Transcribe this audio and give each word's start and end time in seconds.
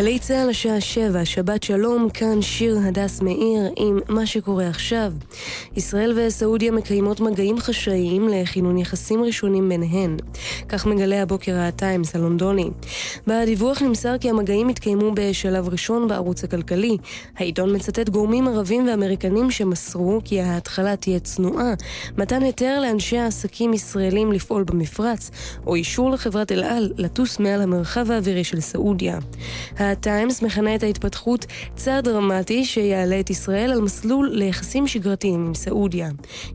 גלי 0.00 0.18
צה"ל 0.18 0.50
השעה 0.50 0.80
שבע, 0.80 1.24
שבת 1.24 1.62
שלום, 1.62 2.08
כאן 2.14 2.42
שיר 2.42 2.78
הדס 2.84 3.20
מאיר 3.20 3.72
עם 3.76 3.98
מה 4.08 4.26
שקורה 4.26 4.68
עכשיו. 4.68 5.12
ישראל 5.76 6.18
וסעודיה 6.18 6.72
מקיימות 6.72 7.20
מגעים 7.20 7.58
חשאיים 7.58 8.28
לכינון 8.28 8.78
יחסים 8.78 9.22
ראשונים 9.22 9.68
ביניהן. 9.68 10.16
כך 10.68 10.86
מגלה 10.86 11.22
הבוקר 11.22 11.56
הטיימס 11.58 12.16
הלונדוני. 12.16 12.70
בדיווח 13.26 13.82
נמסר 13.82 14.18
כי 14.18 14.30
המגעים 14.30 14.68
התקיימו 14.68 15.12
בשלב 15.14 15.68
ראשון 15.68 16.08
בערוץ 16.08 16.44
הכלכלי. 16.44 16.96
העיתון 17.36 17.76
מצטט 17.76 18.08
גורמים 18.08 18.48
ערבים 18.48 18.88
ואמריקנים 18.88 19.50
שמסרו 19.50 20.20
כי 20.24 20.40
ההתחלה 20.40 20.96
תהיה 20.96 21.20
צנועה, 21.20 21.74
מתן 22.18 22.42
היתר 22.42 22.80
לאנשי 22.80 23.18
העסקים 23.18 23.74
ישראלים 23.74 24.32
לפעול 24.32 24.64
במפרץ, 24.64 25.30
או 25.66 25.74
אישור 25.74 26.10
לחברת 26.10 26.52
אל 26.52 26.64
על 26.64 26.92
לטוס 26.96 27.38
מעל 27.38 27.62
המרחב 27.62 28.10
האווירי 28.10 28.44
של 28.44 28.60
סעודיה. 28.60 29.18
הטיימס 29.90 30.42
מכנה 30.42 30.74
את 30.74 30.82
ההתפתחות 30.82 31.46
צעד 31.74 32.04
דרמטי 32.04 32.64
שיעלה 32.64 33.20
את 33.20 33.30
ישראל 33.30 33.70
על 33.70 33.80
מסלול 33.80 34.28
ליחסים 34.32 34.86
שגרתיים 34.86 35.46
עם 35.46 35.54
סעודיה. 35.54 36.08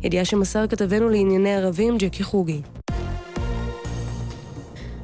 ידיעה 0.03 0.25
שמסר 0.25 0.67
כתבנו 0.67 1.09
לענייני 1.09 1.55
ערבים 1.55 1.97
ג'קי 1.97 2.23
חוגי. 2.23 2.61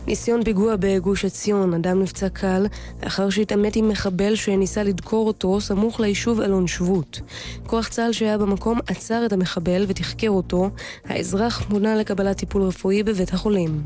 ניסיון 0.07 0.43
פיגוע 0.43 0.75
בגוש 0.79 1.25
עציון, 1.25 1.73
אדם 1.73 2.01
נפצע 2.01 2.29
קל 2.29 2.65
לאחר 3.03 3.29
שהתעמת 3.29 3.75
עם 3.75 3.89
מחבל 3.89 4.35
שניסה 4.35 4.83
לדקור 4.83 5.27
אותו 5.27 5.61
סמוך 5.61 5.99
ליישוב 5.99 6.41
אלון 6.41 6.67
שבות. 6.67 7.21
כוח 7.67 7.87
צה"ל 7.87 8.11
שהיה 8.11 8.37
במקום 8.37 8.79
עצר 8.87 9.25
את 9.25 9.33
המחבל 9.33 9.85
ותחקר 9.87 10.29
אותו, 10.29 10.69
האזרח 11.05 11.69
מונה 11.69 11.95
לקבלת 11.95 12.37
טיפול 12.37 12.61
רפואי 12.61 13.03
בבית 13.03 13.33
החולים. 13.33 13.81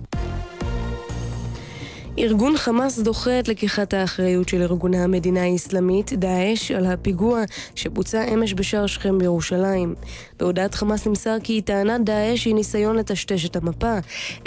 ארגון 2.20 2.58
חמאס 2.58 3.00
דוחה 3.00 3.40
את 3.40 3.48
לקיחת 3.48 3.94
האחריות 3.94 4.50
של 4.50 4.62
ארגוני 4.62 4.98
המדינה 4.98 5.44
האסלאמית, 5.44 6.14
דאעש, 6.14 6.72
על 6.72 6.86
הפיגוע 6.86 7.44
שבוצע 7.76 8.24
אמש 8.34 8.54
בשער 8.54 8.88
שכם 8.88 9.18
בירושלים. 9.18 9.96
בהודעת 10.40 10.76
חמאס 10.76 11.08
נמסר 11.08 11.38
כי 11.44 11.62
טענת 11.62 12.06
דאעש 12.06 12.46
היא 12.46 12.56
ניסיון 12.56 12.96
לטשטש 12.96 13.46
את 13.46 13.56
המפה. 13.56 13.98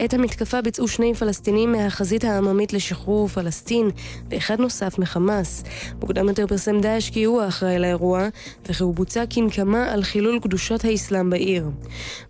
את 0.05 0.15
המתקפה 0.15 0.63
ביצעו 0.63 0.89
שני 0.89 1.15
פלסטינים 1.15 1.73
מהחזית 1.73 2.25
העממית 2.25 2.73
לשחרור 2.73 3.29
פלסטין, 3.29 3.91
ואחד 4.31 4.61
נוסף 4.61 4.99
מחמאס. 4.99 5.65
מוקדם 6.01 6.29
יותר 6.29 6.47
פרסם 6.47 6.81
דאעש 6.81 7.11
כי 7.11 7.25
הוא 7.25 7.43
האחראי 7.43 7.79
לאירוע, 7.79 8.29
וכי 8.67 8.83
הוא 8.83 8.95
בוצע 8.95 9.25
כנקמה 9.31 9.93
על 9.93 10.03
חילול 10.03 10.39
קדושת 10.43 10.85
האסלאם 10.85 11.31
בעיר. 11.31 11.71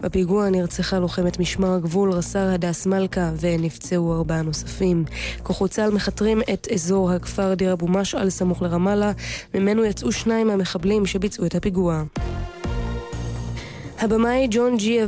בפיגוע 0.00 0.50
נרצחה 0.50 0.98
לוחמת 0.98 1.41
משמר 1.41 1.75
הגבול 1.75 2.12
רס"ר 2.12 2.48
הדס 2.48 2.86
מלכה, 2.86 3.31
ונפצעו 3.41 4.14
ארבעה 4.14 4.42
נוספים. 4.42 5.05
כוחות 5.42 5.70
צה"ל 5.70 5.90
מכתרים 5.90 6.40
את 6.52 6.68
אזור 6.74 7.10
הכפר 7.10 7.54
דיר 7.54 7.72
אבו 7.72 7.88
משעל 7.88 8.30
סמוך 8.30 8.62
לרמאללה, 8.62 9.12
ממנו 9.54 9.84
יצאו 9.84 10.12
שניים 10.12 10.46
מהמחבלים 10.46 11.06
שביצעו 11.06 11.46
את 11.46 11.54
הפיגוע. 11.54 12.02
הבמאי 14.00 14.46
ג'ון 14.50 14.76
ג'י 14.76 15.00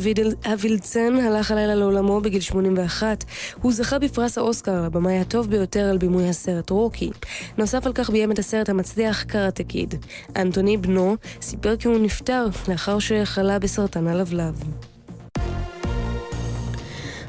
אבילדסן 0.52 1.16
הלך 1.16 1.50
הלילה 1.50 1.74
לעולמו 1.74 2.20
בגיל 2.20 2.40
81. 2.40 3.24
הוא 3.62 3.72
זכה 3.72 3.98
בפרס 3.98 4.38
האוסקר 4.38 4.84
לבמאי 4.84 5.18
הטוב 5.18 5.50
ביותר 5.50 5.90
על 5.90 5.98
בימוי 5.98 6.28
הסרט 6.28 6.70
רוקי. 6.70 7.10
נוסף 7.58 7.86
על 7.86 7.92
כך 7.92 8.10
ביים 8.10 8.32
את 8.32 8.38
הסרט 8.38 8.68
המצליח 8.68 9.22
קראטה 9.22 9.64
קיד. 9.64 9.94
אנטוני 10.36 10.76
בנו 10.76 11.16
סיפר 11.40 11.76
כי 11.76 11.88
הוא 11.88 11.98
נפטר 11.98 12.46
לאחר 12.68 12.98
שחלה 12.98 13.58
בסרטן 13.58 14.06
הלבלב. 14.06 14.62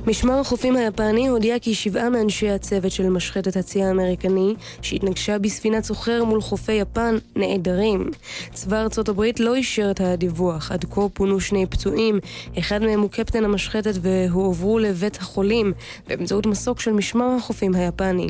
משמר 0.07 0.39
החופים 0.39 0.75
היפני 0.75 1.27
הודיע 1.27 1.59
כי 1.59 1.75
שבעה 1.75 2.09
מאנשי 2.09 2.49
הצוות 2.49 2.91
של 2.91 3.09
משחטת 3.09 3.55
הצי 3.55 3.83
האמריקני 3.83 4.55
שהתנגשה 4.81 5.39
בספינת 5.39 5.83
סוחר 5.83 6.23
מול 6.23 6.41
חופי 6.41 6.71
יפן 6.71 7.15
נעדרים. 7.35 8.11
צבא 8.53 8.81
ארצות 8.81 9.09
הברית 9.09 9.39
לא 9.39 9.55
אישר 9.55 9.91
את 9.91 10.01
הדיווח. 10.01 10.71
עד 10.71 10.85
כה 10.91 11.01
פונו 11.13 11.39
שני 11.39 11.65
פצועים, 11.65 12.19
אחד 12.59 12.81
מהם 12.81 13.01
הוא 13.01 13.09
קפטן 13.09 13.45
המשחטת 13.45 13.93
והועברו 14.01 14.79
לבית 14.79 15.17
החולים 15.17 15.73
באמצעות 16.07 16.45
מסוק 16.45 16.79
של 16.79 16.91
משמר 16.91 17.35
החופים 17.37 17.75
היפני. 17.75 18.27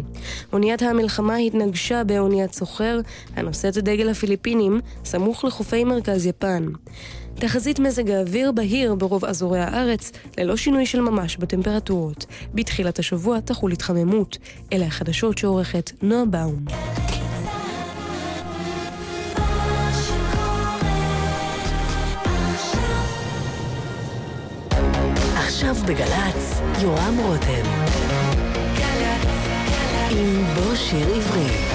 אוניית 0.54 0.82
המלחמה 0.82 1.36
התנגשה 1.36 2.04
באוניית 2.04 2.54
סוחר 2.54 3.00
הנושאת 3.36 3.78
את 3.78 3.84
דגל 3.84 4.10
הפיליפינים 4.10 4.82
סמוך 5.06 5.46
לחופי 5.46 5.84
מרכז 5.84 6.26
יפן. 6.26 6.66
תחזית 7.36 7.80
מזג 7.80 8.10
האוויר 8.10 8.52
בהיר 8.52 8.96
ברוב 8.96 9.26
אזורי 9.26 9.60
הארץ, 9.60 10.12
ללא 10.38 10.58
שינוי 10.58 10.86
של 10.86 11.02
ממש 11.02 11.38
בטמפרטורות. 11.38 12.26
בתחילת 12.54 13.00
השבוע 13.00 13.40
תחול 13.40 13.72
התחממות. 13.72 14.38
אלה 14.74 14.86
החדשות 14.86 15.38
שעורכת 15.38 15.92
נועה 16.02 16.26
באום. 16.26 16.66
עכשיו 25.36 25.76
בגל"צ, 25.88 26.62
יורם 26.82 27.18
רותם. 27.18 27.66
עם 30.12 30.44
בוא 30.56 30.76
שיר 30.76 31.08
עברי. 31.16 31.71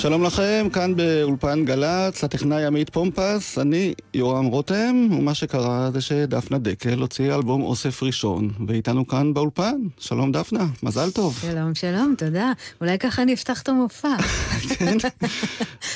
שלום 0.00 0.22
לכם, 0.22 0.68
כאן 0.72 0.96
באולפן 0.96 1.64
גל"צ, 1.64 2.24
הטכנאי 2.24 2.66
עמית 2.66 2.90
פומפס, 2.90 3.58
אני 3.58 3.94
יורם 4.14 4.44
רותם, 4.46 5.08
ומה 5.10 5.34
שקרה 5.34 5.90
זה 5.92 6.00
שדפנה 6.00 6.58
דקל 6.58 7.00
הוציאה 7.00 7.36
אלבום 7.36 7.62
אוסף 7.62 8.02
ראשון, 8.02 8.50
ואיתנו 8.66 9.06
כאן 9.06 9.34
באולפן. 9.34 9.76
שלום 9.98 10.32
דפנה, 10.32 10.66
מזל 10.82 11.10
טוב. 11.10 11.38
שלום, 11.40 11.74
שלום, 11.74 12.14
תודה. 12.18 12.52
אולי 12.80 12.98
ככה 12.98 13.22
אני 13.22 13.34
אפתח 13.34 13.62
את 13.62 13.68
המופע. 13.68 14.16
כן. 14.78 14.96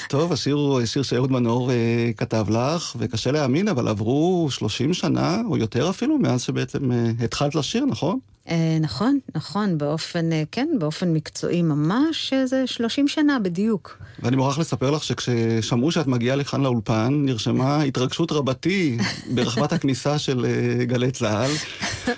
טוב, 0.08 0.32
השיר 0.32 0.54
הוא 0.54 0.84
שיר 0.84 1.02
שאהוד 1.02 1.32
מנור 1.32 1.70
אה, 1.70 2.10
כתב 2.16 2.46
לך, 2.50 2.96
וקשה 2.98 3.32
להאמין, 3.32 3.68
אבל 3.68 3.88
עברו 3.88 4.48
30 4.50 4.94
שנה, 4.94 5.42
או 5.48 5.56
יותר 5.56 5.90
אפילו, 5.90 6.18
מאז 6.18 6.42
שבעצם 6.42 6.92
אה, 6.92 7.10
התחלת 7.24 7.54
לשיר, 7.54 7.84
נכון? 7.84 8.18
אה, 8.48 8.78
נכון, 8.80 9.18
נכון, 9.34 9.78
באופן, 9.78 10.32
אה, 10.32 10.42
כן, 10.52 10.68
באופן 10.78 11.12
מקצועי 11.12 11.62
ממש, 11.62 12.32
אה, 12.32 12.46
זה 12.46 12.66
30 12.66 13.08
שנה 13.08 13.38
בדיוק. 13.38 13.98
ואני 14.22 14.36
מוכרח 14.36 14.58
לספר 14.58 14.90
לך 14.90 15.04
שכששמעו 15.04 15.90
שאת 15.92 16.06
מגיעה 16.06 16.36
לכאן 16.36 16.62
לאולפן, 16.62 17.08
נרשמה 17.12 17.82
התרגשות 17.82 18.32
רבתי 18.32 18.98
ברחבת 19.34 19.72
הכניסה 19.72 20.18
של 20.18 20.46
גלי 20.82 21.10
צה"ל, 21.10 21.50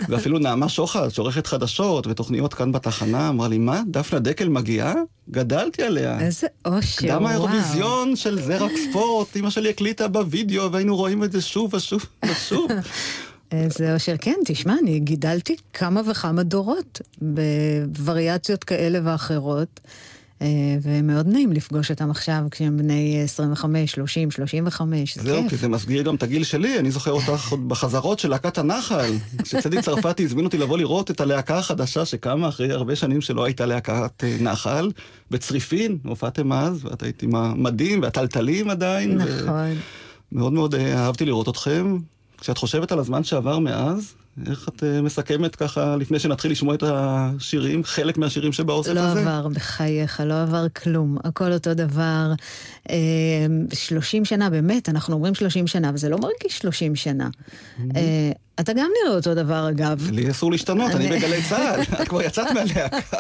ואפילו 0.09 0.39
נעמה 0.39 0.69
שוחט, 0.69 1.11
שעורכת 1.15 1.47
חדשות 1.47 2.07
ותוכניות 2.07 2.55
כאן 2.55 2.73
בתחנה, 2.73 3.29
אמרה 3.29 3.49
לי, 3.49 3.59
מה, 3.59 3.83
דפנה 3.87 4.19
דקל 4.19 4.49
מגיעה? 4.49 4.95
גדלתי 5.31 5.83
עליה. 5.83 6.21
איזה 6.21 6.47
אושר, 6.65 7.07
וואו. 7.07 7.19
קדם 7.19 7.27
האירוויזיון 7.27 8.17
של 8.17 8.41
זרק 8.41 8.73
ספורט, 8.91 9.37
אמא 9.37 9.51
שלי 9.51 9.71
הקליטה 9.71 10.09
בווידאו, 10.09 10.73
והיינו 10.73 10.97
רואים 10.97 11.25
את 11.25 11.33
זה 11.33 11.41
שוב 11.41 11.75
ושוב 11.75 12.07
ושוב. 12.25 12.71
איזה 13.65 13.95
אושר. 13.95 14.15
כן, 14.21 14.37
תשמע, 14.45 14.77
אני 14.83 15.01
גידלתי 15.01 15.57
כמה 15.73 16.01
וכמה 16.11 16.43
דורות 16.43 17.01
בווריאציות 17.23 18.65
כאלה 18.65 18.99
ואחרות. 19.05 19.81
אה, 20.43 20.77
ומאוד 20.83 21.27
נעים 21.29 21.53
לפגוש 21.53 21.91
אותם 21.91 22.11
עכשיו 22.11 22.41
כשהם 22.51 22.77
בני 22.77 23.21
25, 23.25 23.93
30, 23.93 24.31
35, 24.31 25.15
זה 25.15 25.21
כיף. 25.21 25.31
זהו, 25.31 25.49
כי 25.49 25.57
זה 25.57 25.69
מסגיר 25.69 26.03
גם 26.03 26.15
את 26.15 26.23
הגיל 26.23 26.45
שלי, 26.45 26.79
אני 26.79 26.91
זוכר 26.91 27.11
אותך 27.11 27.51
עוד 27.51 27.69
בחזרות 27.69 28.19
של 28.19 28.31
להקת 28.31 28.59
הנחל. 28.59 29.13
כשצדי 29.43 29.83
צרפתי 29.83 30.25
הזמין 30.25 30.45
אותי 30.45 30.59
לבוא 30.59 30.79
לראות 30.79 31.11
את 31.11 31.21
הלהקה 31.21 31.59
החדשה 31.59 32.05
שקמה 32.05 32.49
אחרי 32.49 32.73
הרבה 32.73 32.97
שנים 32.97 33.21
שלא 33.21 33.45
הייתה 33.45 33.67
להקת 33.67 34.25
אה, 34.25 34.37
נחל, 34.41 34.91
בצריפין, 35.31 35.99
הופעתם 36.05 36.53
אז, 36.53 36.85
ואת 36.85 37.03
היית 37.03 37.23
עם 37.23 37.35
המדים 37.35 38.03
והטלטלים 38.03 38.71
עדיין. 38.71 39.19
נכון. 39.19 39.75
מאוד 40.33 40.53
מאוד 40.53 40.75
אה, 40.75 41.05
אהבתי 41.05 41.25
לראות 41.25 41.49
אתכם, 41.49 41.97
כשאת 42.45 42.59
חושבת 42.59 42.93
על 42.93 42.99
הזמן 42.99 43.25
שעבר 43.25 43.59
מאז, 43.59 44.15
איך 44.47 44.69
את 44.69 44.83
uh, 44.83 45.03
מסכמת 45.03 45.57
ככה, 45.57 45.97
לפני 45.97 46.19
שנתחיל 46.19 46.51
לשמוע 46.51 46.75
את 46.75 46.83
השירים, 46.87 47.85
חלק 47.85 48.19
מהשירים 48.19 48.53
שבאוסף 48.53 48.91
לא 48.91 49.01
הזה? 49.01 49.25
לא 49.25 49.31
עבר, 49.31 49.49
בחייך, 49.49 50.23
לא 50.27 50.43
עבר 50.43 50.69
כלום. 50.69 51.19
הכל 51.25 51.53
אותו 51.53 51.75
דבר. 51.75 52.33
Uh, 52.89 52.91
אה, 52.91 53.47
30 53.75 54.25
שנה, 54.25 54.51
באמת, 54.51 54.89
אנחנו 54.89 55.15
אומרים 55.15 55.35
30 55.35 55.67
שנה, 55.67 55.91
וזה 55.95 56.09
לא 56.09 56.19
מרגיש 56.19 56.59
30 56.59 56.97
שנה. 56.97 57.29
Mm-hmm. 57.29 57.83
אתה 58.61 58.73
גם 58.73 58.91
נראה 59.03 59.17
אותו 59.17 59.35
דבר, 59.35 59.69
אגב. 59.69 60.11
לי 60.11 60.31
אסור 60.31 60.53
להשתנות, 60.53 60.91
אני 60.91 61.09
בגלי 61.09 61.43
צה"ל, 61.49 61.81
את 62.03 62.09
כבר 62.09 62.23
יצאת 62.23 62.47
מהלהקה. 62.55 63.19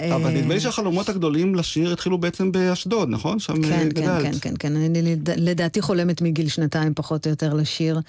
אבל 0.00 0.30
נדמה 0.30 0.54
לי 0.54 0.60
שהחלומות 0.60 1.08
הגדולים 1.08 1.54
לשיר 1.54 1.92
התחילו 1.92 2.18
בעצם 2.18 2.52
באשדוד, 2.52 3.08
נכון? 3.10 3.38
שם 3.38 3.62
כן, 3.62 3.68
כן 3.68 3.88
גדלת. 3.88 4.22
כן, 4.22 4.32
כן, 4.32 4.38
כן, 4.40 4.54
כן. 4.58 4.76
אני 4.76 5.16
לדעתי 5.36 5.82
חולמת 5.82 6.22
מגיל 6.22 6.48
שנתיים 6.48 6.94
פחות 6.94 7.26
או 7.26 7.30
יותר 7.30 7.54
לשיר, 7.54 8.00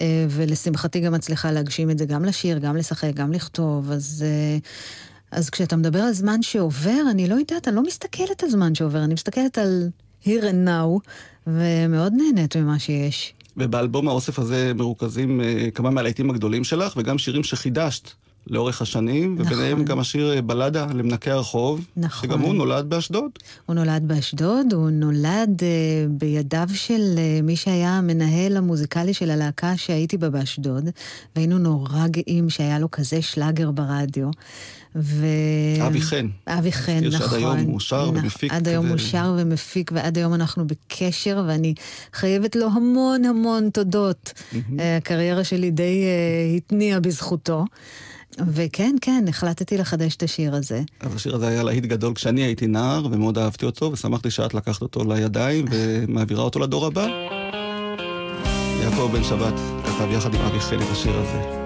אה, 0.00 0.26
ולשמחתי 0.30 1.00
גם 1.00 1.12
מצליחה 1.12 1.52
להגשים 1.52 1.90
את 1.90 1.98
זה, 1.98 2.04
גם 2.04 2.24
לשיר, 2.24 2.58
גם 2.58 2.76
לשחק, 2.76 3.14
גם 3.14 3.32
לכתוב, 3.32 3.90
אז... 3.90 4.24
אה, 4.26 4.58
אז 5.30 5.50
כשאתה 5.50 5.76
מדבר 5.76 5.98
על 6.00 6.12
זמן 6.12 6.42
שעובר, 6.42 7.00
אני 7.10 7.28
לא 7.28 7.34
יודעת, 7.34 7.68
אני 7.68 7.76
לא 7.76 7.82
מסתכלת 7.82 8.42
על 8.42 8.50
זמן 8.50 8.74
שעובר, 8.74 9.04
אני 9.04 9.14
מסתכלת 9.14 9.58
על 9.58 9.88
here 10.24 10.42
and 10.42 10.68
now, 10.68 11.10
ומאוד 11.46 12.12
נהנית 12.16 12.56
ממה 12.56 12.78
שיש. 12.78 13.34
ובאלבום 13.58 14.08
האוסף 14.08 14.38
הזה 14.38 14.72
מרוכזים 14.74 15.40
אה, 15.40 15.68
כמה 15.74 15.90
מהלהיטים 15.90 16.30
הגדולים 16.30 16.64
שלך, 16.64 16.94
וגם 16.96 17.18
שירים 17.18 17.44
שחידשת 17.44 18.10
לאורך 18.46 18.82
השנים, 18.82 19.34
נכון. 19.38 19.52
וביניהם 19.52 19.84
גם 19.84 19.98
השיר 19.98 20.32
אה, 20.32 20.42
בלדה 20.42 20.86
למנקי 20.94 21.30
הרחוב, 21.30 21.86
נכון. 21.96 22.28
שגם 22.28 22.40
הוא 22.40 22.54
נולד 22.54 22.90
באשדוד. 22.90 23.30
הוא 23.66 23.74
נולד 23.74 24.08
באשדוד, 24.08 24.72
הוא 24.72 24.90
נולד 24.90 25.60
uh, 25.60 26.08
בידיו 26.08 26.68
של 26.74 27.00
uh, 27.14 27.42
מי 27.42 27.56
שהיה 27.56 27.98
המנהל 27.98 28.56
המוזיקלי 28.56 29.14
של 29.14 29.30
הלהקה 29.30 29.76
שהייתי 29.76 30.16
בה 30.16 30.30
באשדוד, 30.30 30.84
והיינו 31.36 31.58
נורא 31.58 32.06
גאים 32.06 32.50
שהיה 32.50 32.78
לו 32.78 32.90
כזה 32.90 33.22
שלאגר 33.22 33.70
ברדיו. 33.70 34.30
ו... 34.96 35.26
אבי 35.86 36.00
חן. 36.00 36.28
אבי 36.46 36.72
חן, 36.72 37.04
נכון. 37.04 37.18
שעד 37.18 37.32
היום 37.32 37.58
הוא 37.58 37.80
שר 37.80 38.10
ומפיק. 38.14 38.52
עד 38.52 38.68
היום. 38.68 38.86
הוא 38.86 38.98
שר 38.98 39.34
ומפיק, 39.38 39.90
ועד 39.94 40.18
היום 40.18 40.34
אנחנו 40.34 40.66
בקשר, 40.66 41.44
ואני 41.48 41.74
חייבת 42.12 42.56
לו 42.56 42.66
המון 42.66 43.24
המון 43.24 43.70
תודות. 43.70 44.32
הקריירה 44.78 45.44
שלי 45.44 45.70
די 45.70 46.04
uh, 46.04 46.56
התניעה 46.56 47.00
בזכותו. 47.00 47.64
וכן, 48.46 48.96
כן, 49.00 49.24
החלטתי 49.28 49.78
לחדש 49.78 50.16
את 50.16 50.22
השיר 50.22 50.54
הזה. 50.54 50.82
אז 51.00 51.14
השיר 51.14 51.34
הזה 51.34 51.48
היה 51.48 51.62
להיט 51.62 51.84
גדול 51.84 52.14
כשאני 52.14 52.40
הייתי 52.40 52.66
נער, 52.66 53.06
ומאוד 53.10 53.38
אהבתי 53.38 53.66
אותו, 53.66 53.90
ושמחתי 53.92 54.30
שאת 54.30 54.54
לקחת 54.54 54.82
אותו 54.82 55.04
לידיים 55.04 55.64
ומעבירה 55.72 56.42
אותו 56.42 56.58
לדור 56.58 56.86
הבא. 56.86 57.06
יעקב 58.82 59.10
בן 59.12 59.24
שבת 59.24 59.54
כתב 59.84 60.10
יחד 60.10 60.34
עם 60.34 60.40
אבי 60.40 60.60
חן 60.60 60.76
את 60.76 60.90
השיר 60.92 61.18
הזה. 61.18 61.57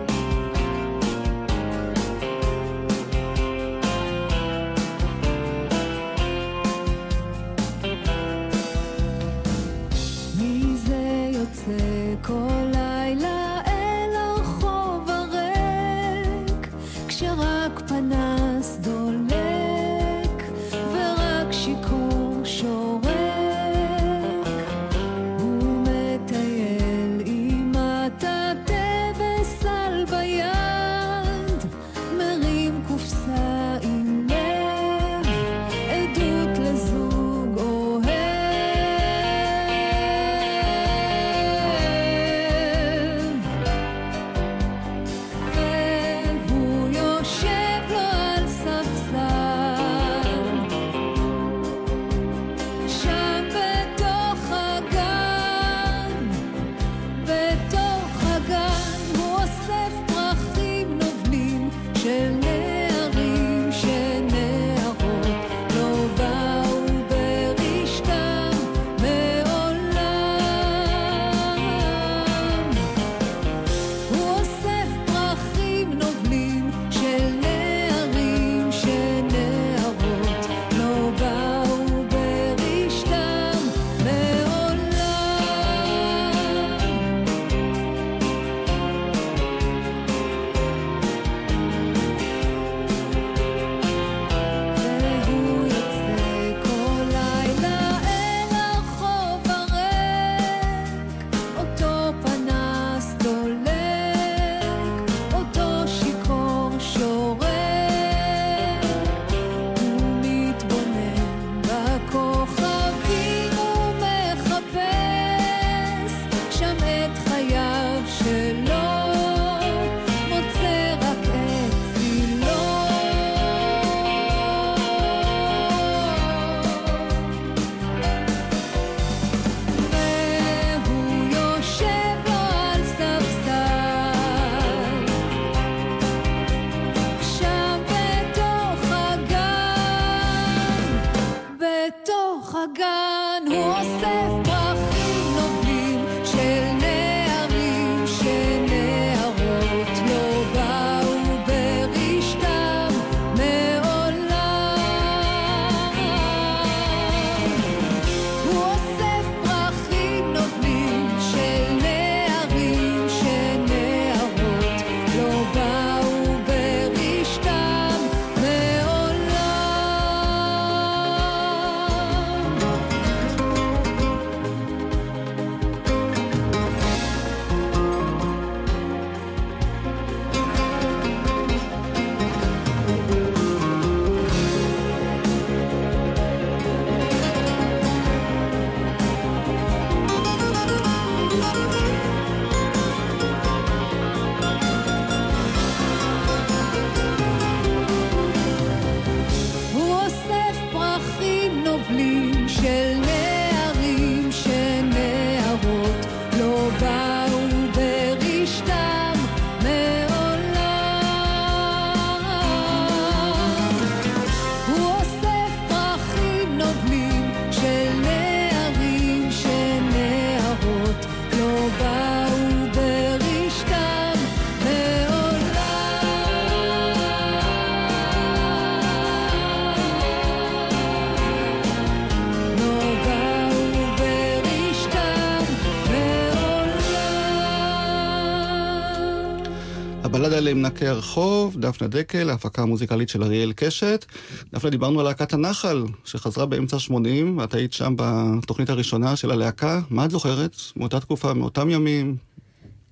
למנקי 240.55 240.87
הרחוב, 240.87 241.57
דפנה 241.61 241.89
דקל, 241.89 242.31
ההפקה 242.31 242.63
המוזיקלית 242.63 243.09
של 243.09 243.23
אריאל 243.23 243.53
קשת. 243.57 244.05
דפנה, 244.53 244.71
דיברנו 244.71 245.01
על 245.01 245.07
להקת 245.07 245.33
הנחל, 245.33 245.85
שחזרה 246.05 246.47
באמצע 246.47 246.77
ה-80, 246.77 247.45
את 247.45 247.55
היית 247.55 247.73
שם 247.73 247.95
בתוכנית 247.97 248.71
הראשונה 248.71 249.17
של 249.17 249.31
הלהקה. 249.31 249.81
מה 249.91 250.05
את 250.05 250.11
זוכרת 250.11 250.57
מאותה 250.77 251.01
תקופה, 251.01 251.35
מאותם 251.35 251.71
ימים? 251.71 252.17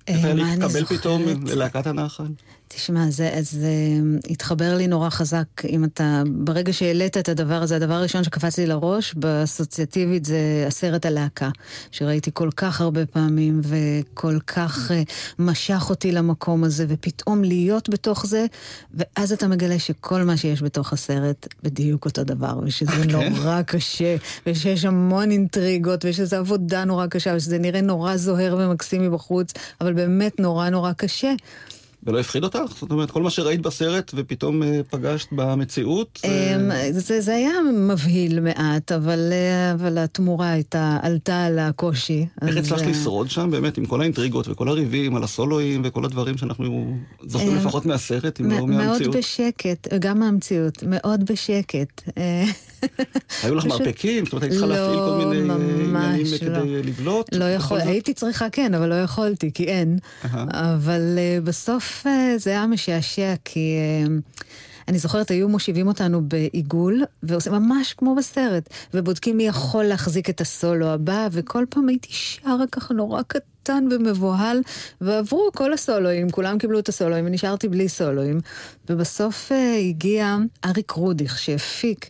איך 0.07 0.23
היה 0.23 0.29
אה, 0.29 0.33
מה 0.33 0.53
אני 0.53 0.59
להתקבל 0.59 0.85
פתאום? 0.85 1.21
ללהקת 1.45 1.87
הנחל? 1.87 2.23
תשמע, 2.75 3.09
זה, 3.09 3.31
זה 3.41 3.69
התחבר 4.29 4.75
לי 4.75 4.87
נורא 4.87 5.09
חזק. 5.09 5.65
אם 5.69 5.83
אתה, 5.83 6.23
ברגע 6.31 6.73
שהעלית 6.73 7.17
את 7.17 7.29
הדבר 7.29 7.53
הזה, 7.61 7.75
הדבר 7.75 7.93
הראשון 7.93 8.23
שקפץ 8.23 8.57
לי 8.57 8.67
לראש, 8.67 9.13
באסוציאטיבית, 9.13 10.25
זה 10.25 10.65
הסרט 10.67 11.05
הלהקה, 11.05 11.49
שראיתי 11.91 12.31
כל 12.33 12.49
כך 12.55 12.81
הרבה 12.81 13.05
פעמים, 13.05 13.61
וכל 13.63 14.39
כך 14.47 14.91
uh, 14.91 14.93
משך 15.39 15.85
אותי 15.89 16.11
למקום 16.11 16.63
הזה, 16.63 16.85
ופתאום 16.87 17.43
להיות 17.43 17.89
בתוך 17.89 18.25
זה, 18.25 18.45
ואז 18.93 19.31
אתה 19.31 19.47
מגלה 19.47 19.79
שכל 19.79 20.23
מה 20.23 20.37
שיש 20.37 20.61
בתוך 20.61 20.93
הסרט 20.93 21.47
בדיוק 21.63 22.05
אותו 22.05 22.23
דבר, 22.23 22.59
ושזה 22.63 23.05
נורא 23.05 23.61
קשה, 23.61 24.15
ושיש 24.47 24.85
המון 24.85 25.31
אינטריגות, 25.31 26.05
ושזו 26.05 26.35
עבודה 26.35 26.83
נורא 26.83 27.07
קשה, 27.07 27.33
ושזה 27.35 27.59
נראה 27.59 27.81
נורא 27.81 28.17
זוהר 28.17 28.57
ומקסים 28.59 29.01
מבחוץ, 29.01 29.53
אבל 29.81 29.93
באמת 29.93 30.39
נורא 30.39 30.69
נורא 30.69 30.91
קשה. 30.93 31.33
ולא 32.03 32.19
הפחיד 32.19 32.43
אותך? 32.43 32.59
זאת 32.79 32.91
אומרת, 32.91 33.11
כל 33.11 33.21
מה 33.21 33.29
שראית 33.29 33.61
בסרט 33.61 34.11
ופתאום 34.15 34.63
אה, 34.63 34.81
פגשת 34.89 35.27
במציאות? 35.31 36.19
אמ, 36.23 36.71
זה, 36.91 37.21
זה 37.21 37.35
היה 37.35 37.51
מבהיל 37.73 38.39
מעט, 38.39 38.91
אבל, 38.91 39.29
אה, 39.31 39.73
אבל 39.73 39.97
התמורה 39.97 40.51
הייתה, 40.51 40.97
עלתה 41.01 41.45
על 41.45 41.59
הקושי. 41.59 42.25
איך 42.47 42.57
הצלחת 42.57 42.81
אה, 42.81 42.89
לשרוד 42.89 43.29
שם 43.29 43.51
באמת 43.51 43.77
עם 43.77 43.85
כל 43.85 44.01
האינטריגות 44.01 44.47
וכל 44.47 44.67
הריבים 44.67 45.15
על 45.15 45.23
הסולואים 45.23 45.81
וכל 45.85 46.05
הדברים 46.05 46.37
שאנחנו 46.37 46.97
זוכרים 47.25 47.51
אה, 47.51 47.57
לפחות 47.57 47.85
מהסרט, 47.85 48.41
אם 48.41 48.51
לא 48.51 48.67
מאוד 48.67 48.69
מהמציאות? 48.69 49.15
בשקט, 49.15 49.93
גם 49.99 50.19
מהמציאות, 50.19 50.83
מאוד 50.83 51.31
בשקט. 51.31 52.01
אה, 52.83 53.05
היו 53.43 53.55
לך 53.55 53.65
מרפקים? 53.65 54.25
זאת 54.25 54.33
אומרת, 54.33 54.43
היית 54.43 54.53
צריכה 54.53 54.67
לא, 54.67 54.75
להפעיל 54.75 54.99
כל 54.99 55.25
מיני 55.25 55.49
אה, 55.49 55.55
עניינים 55.55 56.25
לא. 56.53 56.59
כדי 56.59 56.83
לבלוט? 56.83 57.35
לא 57.35 57.45
יכול? 57.45 57.79
הייתי 57.79 58.13
צריכה 58.13 58.49
כן, 58.49 58.73
אבל 58.73 58.89
לא 58.89 58.95
יכולתי, 59.01 59.51
כי 59.53 59.63
אין. 59.63 59.99
אבל 60.51 61.17
uh, 61.17 61.45
בסוף 61.45 62.05
uh, 62.05 62.09
זה 62.37 62.49
היה 62.49 62.67
משעשע, 62.67 63.33
כי 63.45 63.75
uh, 64.05 64.33
אני 64.87 64.97
זוכרת, 64.97 65.31
היו 65.31 65.49
מושיבים 65.49 65.87
אותנו 65.87 66.21
בעיגול, 66.21 67.03
ועושים 67.23 67.53
ממש 67.53 67.93
כמו 67.93 68.15
בסרט, 68.15 68.69
ובודקים 68.93 69.37
מי 69.37 69.43
יכול 69.43 69.83
להחזיק 69.83 70.29
את 70.29 70.41
הסולו 70.41 70.87
הבא, 70.87 71.27
וכל 71.31 71.65
פעם 71.69 71.89
הייתי 71.89 72.09
שרה 72.11 72.67
ככה 72.71 72.93
נורא 72.93 73.21
קטן 73.27 73.87
ומבוהל, 73.91 74.61
ועברו 75.01 75.49
כל 75.55 75.73
הסולואים, 75.73 76.29
כולם 76.29 76.57
קיבלו 76.57 76.79
את 76.79 76.89
הסולואים, 76.89 77.25
ונשארתי 77.25 77.67
בלי 77.67 77.89
סולואים. 77.89 78.39
ובסוף 78.89 79.51
uh, 79.51 79.79
הגיע 79.89 80.37
אריק 80.65 80.91
רודיך, 80.91 81.39
שהפיק. 81.39 82.09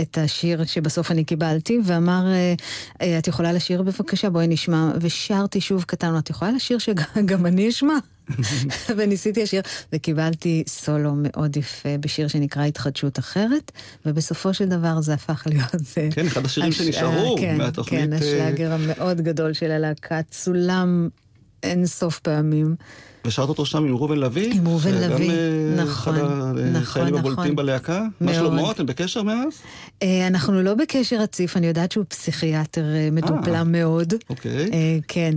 את 0.00 0.18
השיר 0.18 0.64
שבסוף 0.64 1.10
אני 1.10 1.24
קיבלתי, 1.24 1.78
ואמר, 1.84 2.26
אה, 2.26 2.54
אה, 3.02 3.18
את 3.18 3.28
יכולה 3.28 3.52
לשיר 3.52 3.82
בבקשה? 3.82 4.30
בואי 4.30 4.46
נשמע. 4.46 4.90
ושרתי 5.00 5.60
שוב 5.60 5.84
קטן, 5.86 6.18
את 6.18 6.30
יכולה 6.30 6.50
לשיר 6.50 6.78
שגם 6.78 7.46
אני 7.46 7.68
אשמע? 7.68 7.94
וניסיתי 8.96 9.42
לשיר, 9.42 9.62
וקיבלתי 9.92 10.64
סולו 10.66 11.12
מאוד 11.16 11.56
יפה 11.56 11.98
בשיר 12.00 12.28
שנקרא 12.28 12.64
התחדשות 12.64 13.18
אחרת, 13.18 13.72
ובסופו 14.06 14.54
של 14.54 14.64
דבר 14.64 15.00
זה 15.00 15.14
הפך 15.14 15.42
להיות... 15.46 15.74
אה, 15.98 16.08
כן, 16.10 16.26
אחד 16.26 16.44
השירים 16.44 16.70
הש- 16.70 16.78
שנשארו 16.78 17.36
כן, 17.40 17.58
מהתוכנית, 17.58 18.00
כן, 18.10 18.12
השלאגר 18.12 18.72
המאוד 18.72 19.20
גדול 19.20 19.52
של 19.52 19.70
הלהקה, 19.70 20.20
צולם 20.30 21.08
אין 21.62 21.86
סוף 21.86 22.18
פעמים. 22.18 22.76
ושרת 23.26 23.48
אותו 23.48 23.66
שם 23.66 23.84
עם 23.84 23.96
ראובן 23.96 24.18
לביא? 24.18 24.52
עם 24.54 24.68
ראובן 24.68 24.90
שגם, 24.90 25.10
לביא, 25.10 25.30
אה, 25.30 25.36
נכון, 25.84 26.14
אחד 26.14 26.24
נכון, 26.24 26.76
החיילים 26.76 27.14
נכון. 27.14 27.32
הבולטים 27.32 27.56
בלהקה. 27.56 28.02
מה. 28.20 28.34
שלמה, 28.34 28.70
אתם 28.70 28.86
בקשר 28.86 29.22
מאז? 29.22 29.52
אה, 30.02 30.26
אנחנו 30.26 30.62
לא 30.62 30.74
בקשר 30.74 31.16
רציף, 31.20 31.56
אני 31.56 31.66
יודעת 31.66 31.92
שהוא 31.92 32.04
פסיכיאטר 32.08 32.84
אה, 32.94 33.08
מדופלם 33.12 33.72
מאוד. 33.72 34.14
אוקיי. 34.30 34.70
כן. 35.08 35.34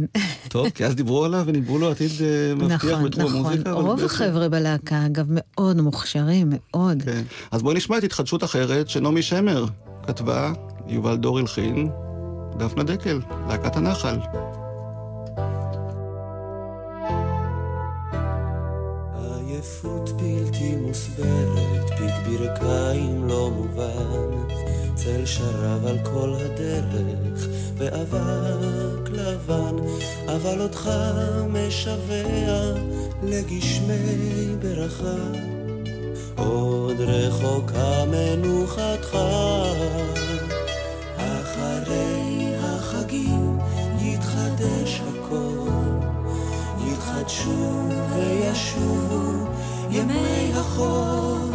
טוב, 0.48 0.70
כי 0.70 0.86
אז 0.86 0.96
דיברו 0.96 1.26
עליו 1.26 1.44
וניבאו 1.46 1.78
לו 1.78 1.92
עתיד 1.92 2.12
מבטיח 2.58 2.86
נכון, 2.86 3.04
בתחום 3.04 3.24
נכון. 3.26 3.36
המוזיקה. 3.46 3.72
אבל 3.72 3.82
רוב 3.82 4.02
בעצם- 4.02 4.06
החבר'ה 4.06 4.50
בלהקה, 4.50 5.06
אגב, 5.06 5.26
מאוד 5.30 5.82
מוכשרים, 5.82 6.50
מאוד. 6.74 7.02
כן. 7.04 7.22
אז 7.52 7.62
בואי 7.62 7.76
נשמע 7.76 7.98
את 7.98 8.04
התחדשות 8.04 8.44
אחרת 8.44 8.90
שנעמי 8.90 9.22
שמר 9.22 9.66
כתבה, 10.08 10.54
יובל 10.88 11.16
דור 11.18 11.40
הלחין, 11.40 11.90
דפנה 12.58 12.84
דקל, 12.84 13.20
להקת 13.50 13.76
הנחל. 13.76 14.18
עייפות 19.60 20.10
בלתי 20.12 20.76
מוסברת, 20.76 21.90
פיק 21.98 22.14
ברכיים 22.26 23.28
לא 23.28 23.52
מובן, 23.52 24.54
צל 24.96 25.26
שרב 25.26 25.86
על 25.86 25.98
כל 26.04 26.34
הדרך, 26.40 27.48
באבק 27.78 29.10
לבן, 29.10 29.76
אבל 30.28 30.62
אותך 30.62 30.90
משווע 31.50 32.74
לגשמי 33.24 34.56
ברכה, 34.60 35.18
עוד 36.36 37.02
רחוקה 37.02 38.06
מנוחתך. 38.12 39.18
אחרי 41.18 42.54
החגים 42.60 43.58
יתחדש 44.02 45.02
הכל. 45.02 45.70
יתחדשו 46.88 47.90
וישובו 48.16 49.49
ימי 49.91 50.53
החול, 50.55 51.48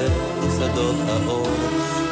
שדות 0.00 0.12
הצבע 0.12 0.46
ושדות 0.46 0.96
האור, 1.08 1.46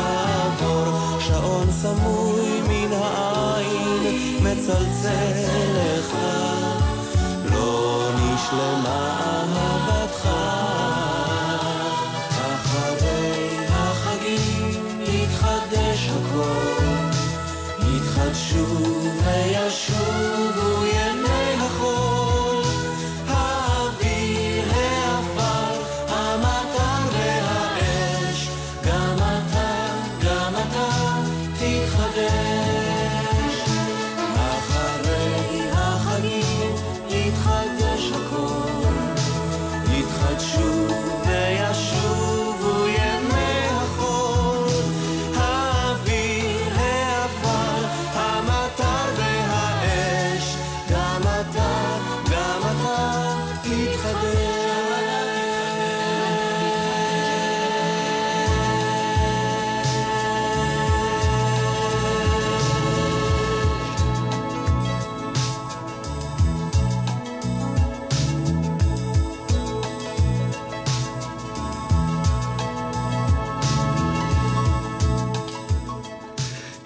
שעון 1.20 1.72
סמוי 1.72 2.62
מן 2.68 2.94
העין, 2.94 4.04
מצלצל 4.44 5.34
לך, 5.76 6.12
לא 7.52 8.10
נשלמה 8.16 9.23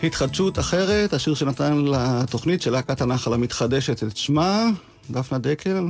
התחדשות 0.08 0.60
אחרת, 0.60 1.14
השיר 1.14 1.34
שנתן 1.34 1.78
לתוכנית 1.78 2.62
של 2.62 2.72
להקת 2.72 3.02
הנחל 3.02 3.34
המתחדשת 3.34 4.04
את 4.04 4.18
שמה, 4.18 4.70
דפנה 5.12 5.38
דקל. 5.38 5.86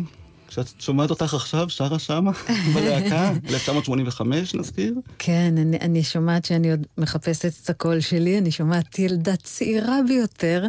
כשאת 0.48 0.66
שומעת 0.80 1.10
אותך 1.10 1.34
עכשיו, 1.34 1.70
שרה 1.70 2.00
שמה, 2.00 2.32
בלהקה, 2.76 3.32
1985 3.50 4.56
נזכיר. 4.56 4.94
כן, 5.20 5.54
אני, 5.58 5.78
אני 5.82 6.04
שומעת 6.04 6.46
שאני 6.46 6.72
עוד 6.72 6.88
מחפשת 6.98 7.52
את 7.64 7.70
הקול 7.70 8.00
שלי, 8.00 8.38
אני 8.38 8.52
שומעת 8.52 9.00
ילדה 9.00 9.36
צעירה 9.36 10.00
ביותר, 10.08 10.66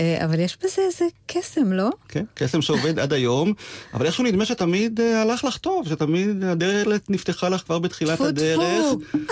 אבל 0.00 0.40
יש 0.40 0.58
בזה 0.64 0.82
איזה 0.82 1.04
קסם, 1.26 1.72
לא? 1.72 1.90
כן, 2.08 2.24
קסם 2.34 2.62
שעובד 2.62 2.98
עד 2.98 3.12
היום, 3.12 3.52
אבל 3.94 4.06
איכשהו 4.06 4.24
נדמה 4.24 4.44
שתמיד 4.44 5.00
אה, 5.00 5.22
הלך 5.22 5.44
לך 5.44 5.56
טוב, 5.56 5.88
שתמיד 5.88 6.44
הדלת 6.44 7.10
נפתחה 7.10 7.48
לך 7.48 7.60
כבר 7.60 7.78
בתחילת 7.78 8.14
טפו, 8.14 8.26
הדרך, 8.26 8.58
טפו. 9.10 9.26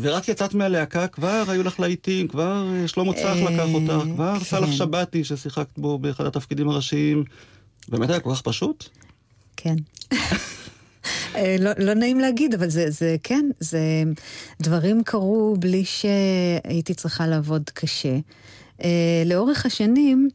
ורק 0.00 0.28
יצאת 0.28 0.54
מהלהקה, 0.54 1.06
כבר 1.06 1.44
היו 1.48 1.62
לך 1.62 1.80
להיטים, 1.80 2.28
כבר 2.28 2.66
אה, 2.72 2.88
שלמה 2.88 3.12
צח 3.12 3.24
אה, 3.24 3.50
לקח 3.50 3.74
אותך, 3.74 4.04
כבר 4.14 4.38
כן. 4.38 4.44
סאלח 4.44 4.70
שבתי 4.70 5.24
ששיחקת 5.24 5.78
בו 5.78 5.98
באחד 5.98 6.26
התפקידים 6.26 6.68
הראשיים. 6.68 7.24
באמת 7.88 8.10
היה 8.10 8.20
כל 8.20 8.34
כך 8.34 8.42
פשוט? 8.42 8.88
כן. 9.56 9.76
אה, 11.36 11.56
לא, 11.60 11.70
לא 11.78 11.94
נעים 11.94 12.20
להגיד, 12.20 12.54
אבל 12.54 12.68
זה, 12.68 12.90
זה 12.90 13.16
כן, 13.22 13.50
זה 13.60 14.02
דברים 14.62 15.02
קרו 15.04 15.56
בלי 15.58 15.84
שהייתי 15.84 16.94
צריכה 16.94 17.26
לעבוד 17.26 17.70
קשה. 17.74 18.16
אה, 18.82 18.88
לאורך 19.26 19.66
השנים, 19.66 20.28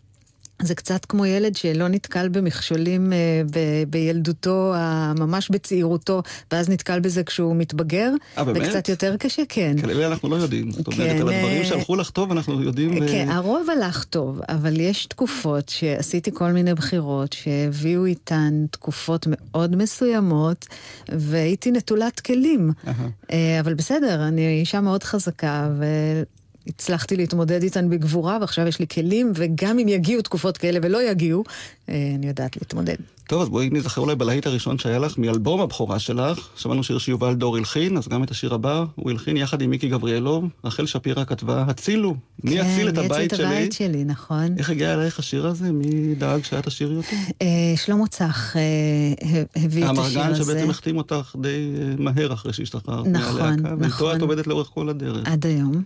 זה 0.61 0.75
קצת 0.75 1.05
כמו 1.05 1.25
ילד 1.25 1.55
שלא 1.55 1.87
נתקל 1.87 2.29
במכשולים 2.29 3.13
אה, 3.13 3.17
ב- 3.51 3.83
בילדותו, 3.89 4.73
ה- 4.75 5.13
ממש 5.19 5.49
בצעירותו, 5.51 6.21
ואז 6.51 6.69
נתקל 6.69 6.99
בזה 6.99 7.23
כשהוא 7.23 7.55
מתבגר. 7.55 8.11
אה, 8.37 8.43
באמת? 8.43 8.61
זה 8.63 8.69
קצת 8.69 8.89
יותר 8.89 9.17
קשה, 9.17 9.41
כן. 9.49 9.75
כאלה 9.81 10.07
אנחנו 10.07 10.29
לא 10.29 10.35
יודעים. 10.35 10.71
זאת 10.71 10.87
אומרת, 10.87 10.99
כן, 10.99 11.15
על 11.15 11.27
הדברים 11.27 11.61
אה, 11.61 11.65
שהלכו 11.65 11.95
לך 11.95 12.09
טוב 12.09 12.31
אנחנו 12.31 12.63
יודעים... 12.63 13.03
אה, 13.03 13.07
כן, 13.07 13.29
הרוב 13.29 13.67
הלך 13.69 14.03
טוב, 14.03 14.41
אבל 14.49 14.79
יש 14.79 15.05
תקופות 15.05 15.69
שעשיתי 15.69 16.31
כל 16.33 16.51
מיני 16.51 16.73
בחירות 16.73 17.33
שהביאו 17.33 18.05
איתן 18.05 18.65
תקופות 18.71 19.27
מאוד 19.29 19.75
מסוימות, 19.75 20.65
והייתי 21.09 21.71
נטולת 21.71 22.19
כלים. 22.19 22.71
אהה. 22.87 23.07
אה, 23.31 23.59
אבל 23.59 23.73
בסדר, 23.73 24.27
אני 24.27 24.59
אישה 24.59 24.81
מאוד 24.81 25.03
חזקה, 25.03 25.69
והצלחתי 26.69 27.15
להתמודד 27.15 27.63
איתן 27.63 27.89
בגבורה, 27.89 28.37
ועכשיו 28.41 28.67
יש 28.67 28.79
לי 28.79 28.87
כלים, 28.87 29.31
וגם 29.35 29.79
אם 29.79 29.87
יגיעו 29.87 30.21
תקופות 30.21 30.57
כאלה 30.57 30.79
ולא 30.83 31.09
יגיעו, 31.11 31.43
אה, 31.89 32.11
אני 32.15 32.27
יודעת 32.27 32.57
להתמודד. 32.57 32.95
טוב, 33.27 33.41
אז 33.41 33.49
בואי 33.49 33.69
נזכר 33.71 34.01
אולי 34.01 34.15
בלהיט 34.15 34.47
הראשון 34.47 34.77
שהיה 34.77 34.99
לך, 34.99 35.17
מאלבום 35.17 35.61
הבכורה 35.61 35.99
שלך. 35.99 36.49
שמענו 36.55 36.83
שיר 36.83 36.97
שיובל 36.97 37.33
דור 37.33 37.57
הלחין, 37.57 37.97
אז 37.97 38.07
גם 38.07 38.23
את 38.23 38.31
השיר 38.31 38.53
הבא 38.53 38.83
הוא 38.95 39.11
הלחין 39.11 39.37
יחד 39.37 39.61
עם 39.61 39.69
מיקי 39.69 39.89
גבריאלוב. 39.89 40.45
רחל 40.63 40.85
שפירא 40.85 41.23
כתבה, 41.23 41.65
הצילו, 41.67 42.15
מי 42.43 42.51
כן, 42.51 42.57
יציל 42.57 42.89
את 42.89 42.97
מי 42.97 43.05
הבית 43.05 43.33
את 43.33 43.37
שלי? 43.37 43.45
הבית 43.45 43.71
שלי, 43.71 44.03
נכון. 44.03 44.55
איך 44.57 44.69
הגיע 44.69 44.93
אלייך 44.93 45.19
השיר 45.19 45.47
הזה? 45.47 45.71
מי 45.71 46.15
דאג 46.15 46.43
שאת 46.43 46.65
תשאירי 46.65 46.95
אותו? 46.95 47.15
אה, 47.41 47.47
שלמה 47.75 48.07
צח 48.07 48.55
אה, 48.55 48.61
הביא 49.55 49.85
את 49.85 49.89
השיר 49.89 50.03
המרגן 50.03 50.31
הזה. 50.31 50.43
שבעצם 50.43 50.69
החתים 50.69 50.97
אותך 50.97 51.35
די 51.41 51.71
מהר 51.97 52.33
אחרי 52.33 52.53
שהשתחררת 52.53 53.07
נכון, 53.07 53.41
מהלהקה. 53.41 53.63
ואיתו 53.63 53.85
נכון. 53.85 54.15
את 54.15 54.21
עובדת 54.21 54.47
לאורך 54.47 54.67
כל 54.67 54.89
הדרך. 54.89 55.27
עד 55.27 55.45
היום. 55.45 55.83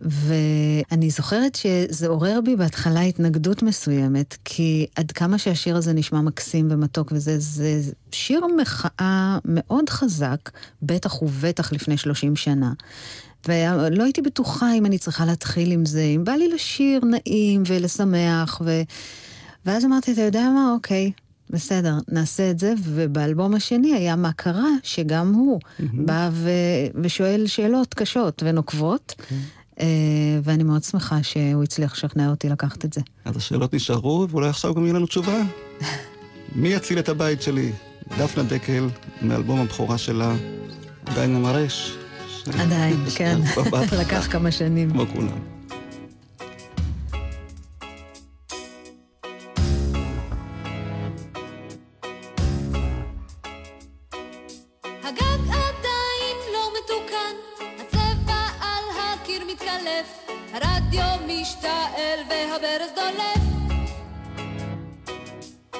ואני 0.00 1.10
זוכרת 1.10 1.54
שזה 1.54 2.08
עורר 2.08 2.40
בי 2.44 2.56
בהתחלה 2.56 3.00
התנגדות 3.00 3.62
מסוימת, 3.62 4.36
כי 4.44 4.86
עד 4.94 5.12
כמה 5.12 5.38
שהשיר 5.38 5.76
הזה 5.76 5.92
נשמע 5.92 6.20
מקסים 6.20 6.68
ומתוק 6.70 7.12
וזה, 7.12 7.38
זה 7.38 7.80
שיר 8.12 8.40
מחאה 8.60 9.38
מאוד 9.44 9.90
חזק, 9.90 10.50
בטח 10.82 11.22
ובטח 11.22 11.72
לפני 11.72 11.96
30 11.96 12.36
שנה. 12.36 12.72
ולא 13.48 14.04
הייתי 14.04 14.22
בטוחה 14.22 14.74
אם 14.74 14.86
אני 14.86 14.98
צריכה 14.98 15.24
להתחיל 15.24 15.72
עם 15.72 15.86
זה, 15.86 16.02
אם 16.02 16.24
בא 16.24 16.32
לי 16.32 16.48
לשיר 16.48 17.00
נעים 17.04 17.62
ולשמח, 17.66 18.62
ו... 18.64 18.82
ואז 19.66 19.84
אמרתי, 19.84 20.12
אתה 20.12 20.20
יודע 20.20 20.50
מה, 20.54 20.72
אוקיי, 20.74 21.12
בסדר, 21.50 21.94
נעשה 22.08 22.50
את 22.50 22.58
זה, 22.58 22.74
ובאלבום 22.82 23.54
השני 23.54 23.94
היה 23.94 24.16
מה 24.16 24.32
קרה, 24.32 24.68
שגם 24.82 25.34
הוא 25.34 25.60
בא 25.78 26.30
ו... 26.32 26.50
ושואל 26.94 27.46
שאלות 27.46 27.94
קשות 27.94 28.42
ונוקבות, 28.46 29.14
אה, 29.32 29.36
ואני 30.42 30.62
מאוד 30.62 30.82
שמחה 30.82 31.22
שהוא 31.22 31.62
הצליח 31.62 31.92
לשכנע 31.92 32.30
אותי 32.30 32.48
לקחת 32.48 32.84
את 32.84 32.92
זה. 32.92 33.00
אז 33.24 33.36
השאלות 33.36 33.74
נשארו, 33.74 34.26
ואולי 34.30 34.48
עכשיו 34.48 34.74
גם 34.74 34.84
יהיה 34.84 34.94
לנו 34.94 35.06
תשובה. 35.06 35.42
מי 36.54 36.68
יציל 36.68 36.98
את 36.98 37.08
הבית 37.08 37.42
שלי? 37.42 37.72
דפנה 38.18 38.42
דקל, 38.42 38.88
מאלבום 39.22 39.60
הבכורה 39.60 39.98
שלה, 39.98 40.34
עדיין 41.06 41.36
המרש. 41.36 41.96
עדיין, 42.62 43.04
כן, 43.16 43.40
לקח 44.00 44.28
כמה 44.30 44.50
שנים. 44.50 44.90
כמו 44.90 45.06
כולם. 45.06 45.57
הרדיו 60.62 61.16
משתעל 61.26 62.20
והברז 62.30 62.90
דולף. 62.94 63.42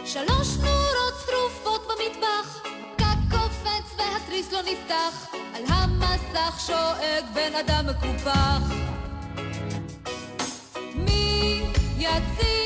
שלוש 0.05 0.57
נורות 0.57 1.15
שרופות 1.27 1.89
במטבח, 1.89 2.63
הפקק 2.65 3.19
קופץ 3.31 3.99
והתריס 3.99 4.53
לא 4.53 4.61
נפתח, 4.63 5.27
על 5.55 5.63
המסך 5.69 6.61
שואג 6.67 7.25
בן 7.35 7.55
אדם 7.55 7.87
מקופח. 7.87 8.63
מי 10.95 11.63
יציל 11.99 12.58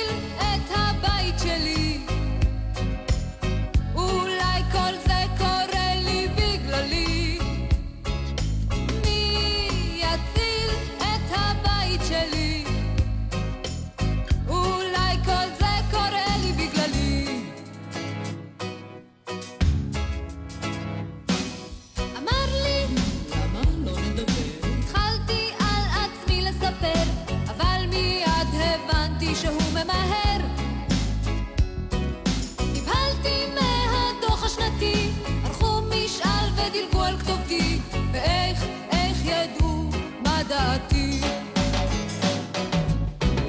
כתובתי, 37.18 37.78
ואיך, 38.12 38.64
איך 38.92 39.16
ידעו 39.24 39.90
מה 40.22 40.42
דעתי. 40.48 41.20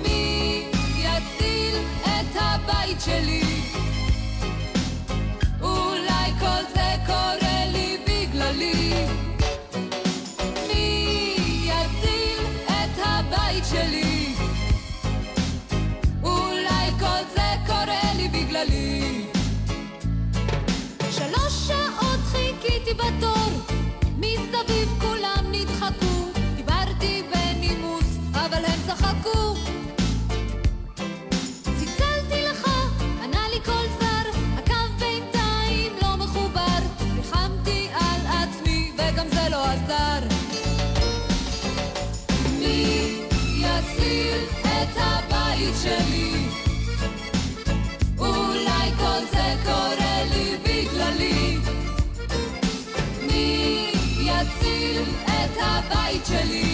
מי 0.04 0.66
יציל 0.98 1.76
את 2.02 2.36
הבית 2.36 3.02
שלי? 3.02 3.44
אולי 5.62 6.32
כל 6.40 6.64
זה 6.76 6.96
קורה 7.06 7.66
לי 7.72 7.98
בגללי. 8.08 8.94
מי 10.68 11.36
יציל 11.66 12.40
את 12.66 13.00
הבית 13.06 13.64
שלי? 13.70 14.36
אולי 16.24 16.92
כל 17.00 17.24
זה 17.36 17.50
קורה 17.68 18.14
לי 18.18 18.28
בגללי. 18.28 19.26
שלוש 21.12 21.54
שעות 21.68 22.20
חיכיתי 22.32 22.94
בתור, 22.94 23.33
הבית 55.92 56.26
שלי? 56.26 56.73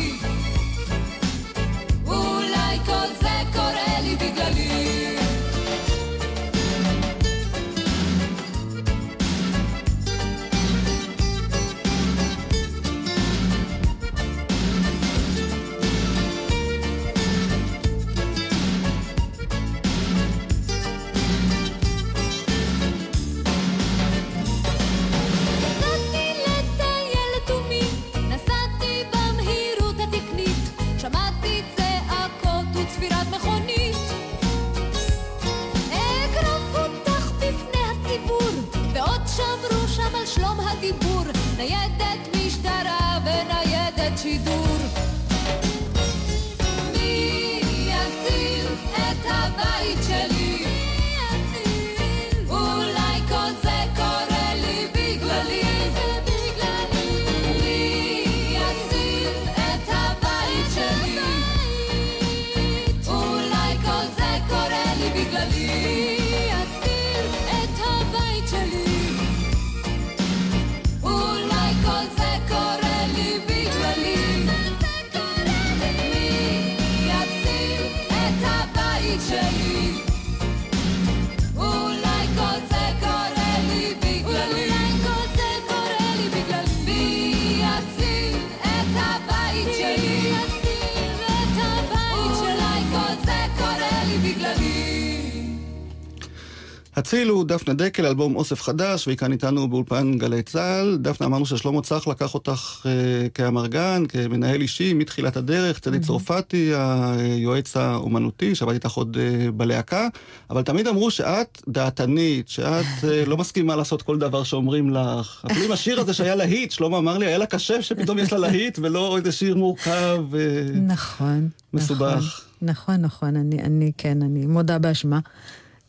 הצילו, 96.99 97.43
דפנה 97.43 97.73
דקל, 97.73 98.05
אלבום 98.05 98.35
אוסף 98.35 98.61
חדש, 98.61 99.07
והיא 99.07 99.17
כאן 99.17 99.31
איתנו 99.31 99.67
באולפן 99.69 100.17
גלי 100.17 100.43
צה"ל. 100.43 100.97
דפנה, 101.01 101.27
אמרנו 101.27 101.45
ששלמה 101.45 101.81
צח 101.81 102.07
לקח 102.07 102.33
אותך 102.33 102.85
אה, 102.85 103.29
כאמרגן, 103.33 104.03
כמנהל 104.09 104.61
אישי 104.61 104.93
מתחילת 104.93 105.37
הדרך, 105.37 105.79
צדי 105.79 105.99
צרפתי, 105.99 106.71
היועץ 106.75 107.77
האומנותי, 107.77 108.55
שעבד 108.55 108.73
איתך 108.73 108.91
עוד 108.91 109.17
אה, 109.19 109.51
בלהקה, 109.51 110.07
אבל 110.49 110.61
תמיד 110.61 110.87
אמרו 110.87 111.11
שאת 111.11 111.61
דעתנית, 111.67 112.49
שאת 112.49 113.03
אה, 113.03 113.25
לא 113.25 113.37
מסכימה 113.37 113.75
לעשות 113.75 114.01
כל 114.01 114.17
דבר 114.17 114.43
שאומרים 114.43 114.89
לך. 114.89 115.45
אפילו 115.51 115.65
עם 115.65 115.71
השיר 115.71 115.99
הזה 115.99 116.13
שהיה 116.13 116.35
להיט, 116.35 116.71
שלמה 116.71 116.97
אמר 116.97 117.17
לי, 117.17 117.25
היה 117.25 117.37
לה 117.37 117.45
קשה 117.45 117.81
שפתאום 117.81 118.19
יש 118.19 118.33
לה 118.33 118.39
להיט, 118.39 118.79
ולא 118.81 119.17
איזה 119.17 119.31
שיר 119.31 119.55
מורכב. 119.55 120.23
אה, 120.33 120.79
נכון. 120.87 121.49
מסובך. 121.73 122.41
נכון, 122.61 122.95
נכון, 122.95 122.95
נכון, 122.95 123.35
אני, 123.35 123.61
אני 123.61 123.91
כן, 123.97 124.21
אני 124.21 124.45
מודה 124.45 124.79
באשמה. 124.79 125.19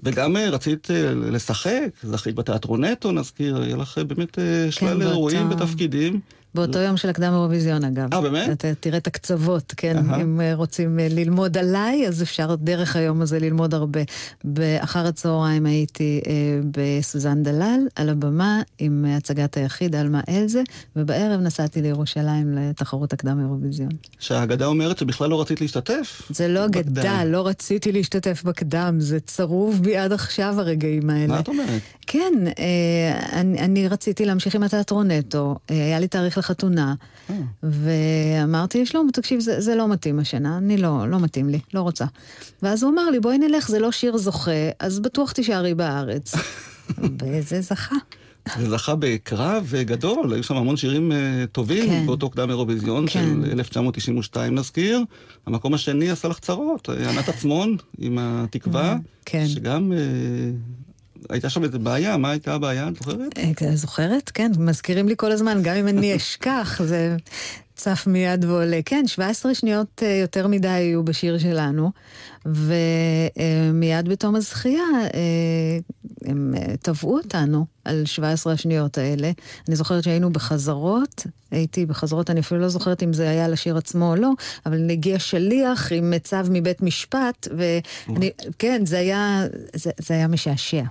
וגם 0.02 0.36
אה, 0.36 0.50
רצית 0.50 0.90
אה, 0.90 1.12
לשחק, 1.14 1.70
זכית 2.02 2.34
בתיאטרונטו, 2.34 3.12
נזכיר, 3.12 3.62
היה 3.62 3.76
לך 3.76 3.98
אה, 3.98 4.04
באמת 4.04 4.38
שלל 4.70 4.88
באותה- 4.94 5.10
אירועים 5.10 5.50
ותפקידים. 5.50 6.20
באותו 6.54 6.78
יום 6.78 6.96
של 6.96 7.08
הקדם 7.08 7.32
אירוויזיון, 7.32 7.84
אגב. 7.84 8.14
אה, 8.14 8.20
באמת? 8.20 8.50
אתה 8.50 8.74
תראה 8.80 8.98
את 8.98 9.06
הקצוות, 9.06 9.74
כן? 9.76 9.96
אם 10.22 10.40
אה, 10.40 10.54
רוצים 10.54 11.00
אה, 11.00 11.06
ללמוד 11.10 11.58
עליי, 11.58 12.08
אז 12.08 12.22
אפשר 12.22 12.54
דרך 12.54 12.96
היום 12.96 13.22
הזה 13.22 13.38
ללמוד 13.38 13.74
הרבה. 13.74 14.00
באחר 14.44 15.06
הצהריים 15.06 15.66
הייתי 15.66 16.20
אה, 16.26 16.32
בסוזן 16.70 17.42
דלל, 17.42 17.80
על 17.94 18.08
הבמה, 18.08 18.62
עם 18.78 19.04
הצגת 19.08 19.56
היחיד, 19.56 19.94
עלמה 19.94 20.20
אלזה, 20.28 20.62
ובערב 20.96 21.40
נסעתי 21.40 21.82
לירושלים 21.82 22.58
לתחרות 22.58 23.12
הקדם 23.12 23.40
אירוויזיון. 23.40 23.90
שהאגדה 24.18 24.66
אומרת 24.66 24.98
שבכלל 24.98 25.30
לא 25.30 25.40
רצית 25.40 25.60
להשתתף. 25.60 26.22
זה 26.30 26.48
לא. 26.48 26.64
אגדה, 26.64 27.24
לא 27.24 27.46
רציתי 27.46 27.92
להשתתף 27.92 28.42
בקדם, 28.44 28.96
זה 28.98 29.20
צרוב 29.20 29.80
בי 29.82 29.96
עד 29.96 30.12
עכשיו 30.12 30.54
הרגעים 30.58 31.10
האלה. 31.10 31.26
מה 31.26 31.40
את 31.40 31.48
אומרת? 31.48 31.82
כן, 32.06 32.32
אה, 32.58 33.40
אני, 33.40 33.58
אני 33.60 33.88
רציתי 33.88 34.24
להמשיך 34.24 34.54
עם 34.54 34.62
התיאטרון 34.62 35.10
נטו, 35.10 35.56
אה, 35.70 35.76
היה 35.76 36.00
לי 36.00 36.08
תאריך 36.08 36.38
לחתונה. 36.40 36.94
ואמרתי 37.62 38.82
לשלום, 38.82 39.08
תקשיב, 39.12 39.40
זה, 39.40 39.60
זה 39.60 39.74
לא 39.74 39.88
מתאים 39.88 40.18
השנה, 40.18 40.58
אני 40.58 40.76
לא, 40.76 41.08
לא 41.08 41.20
מתאים 41.20 41.48
לי, 41.48 41.60
לא 41.74 41.80
רוצה. 41.80 42.04
ואז 42.62 42.82
הוא 42.82 42.92
אמר 42.92 43.10
לי, 43.10 43.20
בואי 43.20 43.38
נלך, 43.38 43.68
זה 43.68 43.78
לא 43.78 43.92
שיר 43.92 44.16
זוכה, 44.16 44.50
אז 44.78 45.00
בטוח 45.00 45.32
תישארי 45.32 45.74
בארץ. 45.74 46.34
וזה 47.22 47.60
זכה. 47.60 47.96
זה 48.58 48.70
זכה 48.70 48.94
בקרב 48.98 49.72
גדול, 49.80 50.32
היו 50.32 50.42
שם 50.42 50.56
המון 50.56 50.76
שירים 50.76 51.12
אה, 51.12 51.44
טובים 51.52 51.86
כן. 51.86 52.06
באותו 52.06 52.30
קדם 52.30 52.50
אירוויזיון 52.50 53.06
כן. 53.06 53.10
של 53.10 53.50
1992 53.52 54.54
נזכיר. 54.54 55.04
המקום 55.46 55.74
השני 55.74 56.10
עשה 56.10 56.28
לך 56.28 56.38
צרות, 56.38 56.90
אה, 56.90 57.10
ענת 57.10 57.28
עצמון 57.28 57.76
עם 57.98 58.18
התקווה, 58.20 58.96
כן. 59.24 59.46
שגם 59.48 59.92
אה, 59.92 59.98
הייתה 61.28 61.50
שם 61.50 61.64
איזה 61.64 61.78
בעיה, 61.78 62.16
מה 62.16 62.30
הייתה 62.30 62.54
הבעיה, 62.54 62.88
את 62.88 62.96
זוכרת? 62.96 63.38
אה, 63.38 63.76
זוכרת? 63.76 64.30
כן, 64.34 64.52
מזכירים 64.58 65.08
לי 65.08 65.14
כל 65.16 65.32
הזמן, 65.32 65.60
גם 65.62 65.76
אם 65.76 65.88
אני 65.88 66.14
אשכח, 66.16 66.82
זה 66.82 67.16
צף 67.80 68.04
מיד 68.06 68.44
ועולה. 68.44 68.80
כן, 68.84 69.06
17 69.06 69.54
שניות 69.54 70.02
אה, 70.02 70.18
יותר 70.22 70.46
מדי 70.46 70.68
היו 70.68 71.04
בשיר 71.04 71.38
שלנו, 71.38 71.90
ומיד 72.46 74.08
בתום 74.08 74.34
הזכייה 74.34 74.84
אה, 75.14 75.78
הם 76.24 76.54
תבעו 76.82 77.16
אותנו 77.16 77.66
על 77.84 78.02
17 78.06 78.52
השניות 78.52 78.98
האלה. 78.98 79.30
אני 79.68 79.76
זוכרת 79.76 80.04
שהיינו 80.04 80.32
בחזרות, 80.32 81.26
הייתי 81.50 81.86
בחזרות, 81.86 82.30
אני 82.30 82.40
אפילו 82.40 82.60
לא 82.60 82.68
זוכרת 82.68 83.02
אם 83.02 83.12
זה 83.12 83.30
היה 83.30 83.48
לשיר 83.48 83.76
עצמו 83.76 84.10
או 84.10 84.16
לא, 84.16 84.30
אבל 84.66 84.90
הגיע 84.90 85.18
שליח 85.18 85.92
עם 85.92 86.12
צו 86.22 86.36
מבית 86.50 86.82
משפט, 86.82 87.48
ואני, 87.56 88.30
כן, 88.58 88.82
זה 88.86 88.98
היה, 88.98 89.44
זה, 89.74 89.90
זה 89.98 90.14
היה 90.14 90.28
משעשע. 90.28 90.82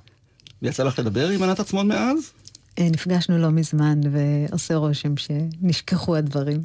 ויצא 0.61 0.83
לך 0.83 0.99
לדבר 0.99 1.29
עם 1.29 1.43
ענת 1.43 1.59
עצמון 1.59 1.87
מאז? 1.87 2.31
נפגשנו 2.79 3.37
לא 3.37 3.49
מזמן, 3.49 3.99
ועושה 4.11 4.75
רושם 4.75 5.13
שנשכחו 5.17 6.15
הדברים. 6.15 6.61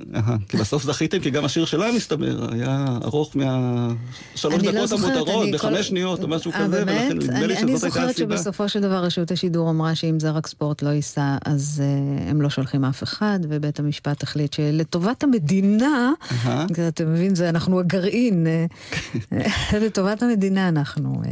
כי 0.49 0.57
בסוף 0.57 0.85
זכיתם, 0.85 1.21
כי 1.21 1.31
גם 1.31 1.45
השיר 1.45 1.65
שלה, 1.65 1.93
מסתבר, 1.97 2.53
היה 2.53 2.87
ארוך 3.05 3.37
מהשלוש 3.37 4.55
לא 4.65 4.73
דקות 4.73 4.89
זוכרת, 4.89 5.17
המותרות, 5.17 5.43
אני 5.43 5.53
בחמש 5.53 5.89
שניות 5.89 6.23
או 6.23 6.29
משהו 6.29 6.53
אה, 6.53 6.59
כזה? 6.65 6.83
ולכן 6.83 7.17
נדמה 7.19 7.39
אני- 7.39 7.47
לי 7.47 7.57
אני 7.57 7.73
שזאת 7.73 7.85
הייתה 7.85 7.89
זוכרת 7.89 8.11
הסיבה. 8.11 8.37
שבסופו 8.37 8.69
של 8.69 8.81
דבר 8.81 9.05
רשות 9.05 9.31
השידור 9.31 9.71
אמרה 9.71 9.95
שאם 9.95 10.21
זה 10.21 10.31
רק 10.31 10.47
ספורט 10.47 10.83
לא 10.83 10.89
ייסע, 10.89 11.37
אז 11.45 11.83
אה, 11.85 12.31
הם 12.31 12.43
לא 12.43 12.51
שולחים 12.51 12.85
אף 12.85 13.03
אחד, 13.03 13.39
ובית 13.49 13.79
המשפט 13.81 14.23
החליט 14.23 14.53
שלטובת 14.53 15.23
המדינה. 15.25 16.13
אתה 16.89 17.05
מבין, 17.05 17.35
זה 17.35 17.49
אנחנו 17.49 17.81
הגרעין, 17.81 18.47
אה, 19.33 19.47
לטובת 19.81 20.23
המדינה 20.23 20.69
אנחנו 20.69 21.23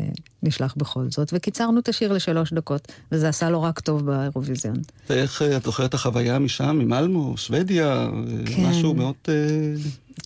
נשלח 0.43 0.75
בכל 0.77 1.05
זאת, 1.11 1.31
וקיצרנו 1.33 1.81
את 1.81 1.89
השיר 1.89 2.13
לשלוש 2.13 2.53
דקות, 2.53 2.93
וזה 3.13 3.29
עשה 3.29 3.51
לו 3.51 3.63
רק 3.63 3.81
טוב 3.81 4.07
באירוויזיון. 4.07 4.72
ואיך 5.11 5.43
אה, 5.43 5.57
את 5.57 5.65
זוכרת 5.65 5.89
את 5.89 5.95
החוויה 5.95 6.39
משם, 6.39 6.79
ממלמו, 6.79 7.37
שוודיה, 7.37 7.93
אה, 7.93 8.11
כן. 8.47 8.67
משהו 8.67 8.95
מאוד... 8.95 9.15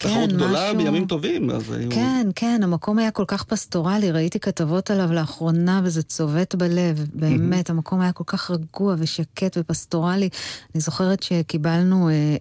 אה, 0.04 0.10
תחרות 0.10 0.32
גדולה 0.32 0.62
משהו- 0.72 0.76
בימים 0.76 1.06
טובים, 1.06 1.50
אז 1.50 1.72
היו... 1.72 1.90
כן, 1.90 2.26
כן, 2.34 2.60
המקום 2.62 2.98
היה 2.98 3.10
כל 3.10 3.24
כך 3.26 3.44
פסטורלי, 3.44 4.10
ראיתי 4.10 4.40
כתבות 4.40 4.90
עליו 4.90 5.12
לאחרונה 5.12 5.80
וזה 5.84 6.02
צובט 6.02 6.54
בלב, 6.54 7.06
באמת, 7.14 7.70
המקום 7.70 8.00
היה 8.00 8.12
כל 8.12 8.24
כך 8.26 8.50
רגוע 8.50 8.94
ושקט 8.98 9.56
ופסטורלי. 9.60 10.28
אני 10.74 10.80
זוכרת 10.80 11.22
שקיבלנו 11.22 12.08
אה, 12.08 12.36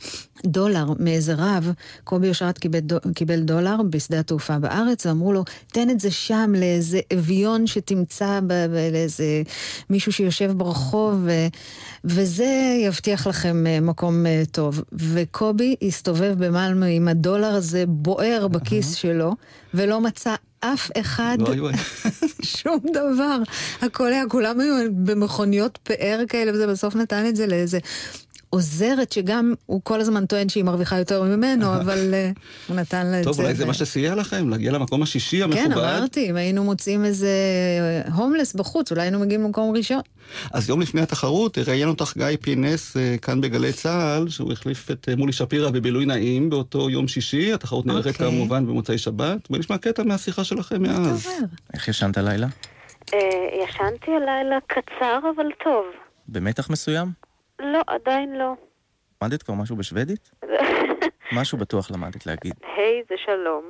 דולר 0.45 0.85
מאיזה 0.99 1.33
רב, 1.37 1.71
קובי 2.03 2.29
אושרת 2.29 2.57
קיבל, 2.57 2.79
דו, 2.79 2.97
קיבל 3.15 3.39
דולר 3.39 3.75
בשדה 3.89 4.19
התעופה 4.19 4.59
בארץ, 4.59 5.05
ואמרו 5.05 5.33
לו, 5.33 5.43
תן 5.67 5.89
את 5.89 5.99
זה 5.99 6.11
שם 6.11 6.53
לאיזה 6.57 6.99
אביון 7.13 7.67
שתמצא 7.67 8.39
ב, 8.47 8.53
ב, 8.53 8.89
לאיזה 8.91 9.41
מישהו 9.89 10.11
שיושב 10.11 10.51
ברחוב, 10.51 11.13
ו, 11.25 11.31
וזה 12.05 12.47
יבטיח 12.85 13.27
לכם 13.27 13.67
אה, 13.67 13.79
מקום 13.81 14.25
אה, 14.25 14.43
טוב. 14.51 14.81
וקובי 14.93 15.75
הסתובב 15.81 16.35
במלמה 16.45 16.85
עם 16.85 17.07
הדולר 17.07 17.44
הזה 17.53 17.83
בוער 17.87 18.47
בכיס 18.47 18.93
שלו, 18.95 19.35
ולא 19.73 20.01
מצא 20.01 20.35
אף 20.59 20.89
אחד, 20.97 21.37
לא. 21.39 21.69
שום 22.57 22.79
דבר. 22.93 23.37
הכל 23.81 24.13
היה, 24.13 24.23
כולם 24.29 24.59
היו 24.59 24.75
במכוניות 24.91 25.79
פאר 25.83 26.23
כאלה, 26.29 26.51
וזה 26.53 26.67
בסוף 26.67 26.95
נתן 26.95 27.25
את 27.25 27.35
זה 27.35 27.47
לאיזה 27.47 27.79
עוזרת, 28.49 29.11
שגם 29.11 29.53
הוא 29.65 29.81
כל 29.83 30.01
הזמן 30.01 30.25
טוען 30.25 30.49
שהיא 30.49 30.63
מרוויחה 30.63 30.97
יותר 30.97 31.23
ממנו, 31.23 31.73
אבל 31.81 32.13
אה, 32.13 32.31
הוא 32.67 32.75
נתן 32.75 33.07
לה 33.07 33.19
את 33.19 33.23
זה. 33.23 33.29
טוב, 33.29 33.39
אולי 33.39 33.55
זה 33.55 33.65
מה 33.65 33.73
שסייע 33.73 34.15
לכם, 34.15 34.49
להגיע 34.49 34.71
למקום 34.71 35.01
השישי 35.03 35.43
המכובד. 35.43 35.65
כן, 35.65 35.71
אמרתי, 35.71 36.29
אם 36.29 36.35
היינו 36.35 36.63
מוצאים 36.63 37.05
איזה 37.05 37.29
הומלס 38.13 38.53
בחוץ, 38.53 38.91
אולי 38.91 39.01
היינו 39.01 39.19
מגיעים 39.19 39.43
למקום 39.43 39.75
ראשון. 39.75 40.01
אז 40.53 40.69
יום 40.69 40.81
לפני 40.81 41.01
התחרות 41.01 41.57
ראיין 41.57 41.89
אותך 41.89 42.13
גיא 42.17 42.37
פינס 42.41 42.97
אה, 42.97 43.15
כאן 43.21 43.41
בגלי 43.41 43.73
צה"ל, 43.73 44.29
שהוא 44.29 44.51
החליף 44.51 44.91
את 44.91 45.09
אה, 45.09 45.15
מולי 45.15 45.33
שפירא 45.33 45.69
בבילוי 45.69 46.05
נעים 46.05 46.49
באותו 46.49 46.89
יום 46.89 47.07
שישי, 47.07 47.53
התחרות 47.53 47.85
נערכת 47.85 48.07
אוקיי. 48.07 48.27
כמובן 48.27 48.67
במוצאי 48.67 48.97
שבת. 48.97 49.49
בוא 49.49 49.57
נשמע 49.57 49.77
קטע 49.77 50.03
מהשיחה 50.03 50.43
שלכם 50.43 50.83
מאז. 50.83 51.27
איך 51.73 51.87
ישנת 51.87 52.17
הלילה? 52.17 52.47
אה, 53.13 53.19
ישנתי 53.63 54.11
הלילה 54.11 54.57
קצר 54.67 55.19
אבל 55.35 55.45
טוב. 55.63 55.85
במתח 56.27 56.69
מסוים? 56.69 57.24
לא, 57.59 57.81
עדיין 57.87 58.37
לא. 58.37 58.53
למדת 59.21 59.43
כבר 59.43 59.53
משהו 59.53 59.75
בשוודית? 59.75 60.31
משהו 61.39 61.57
בטוח 61.57 61.91
למדת 61.91 62.25
להגיד. 62.25 62.53
היי 62.75 63.03
זה 63.09 63.15
שלום, 63.25 63.63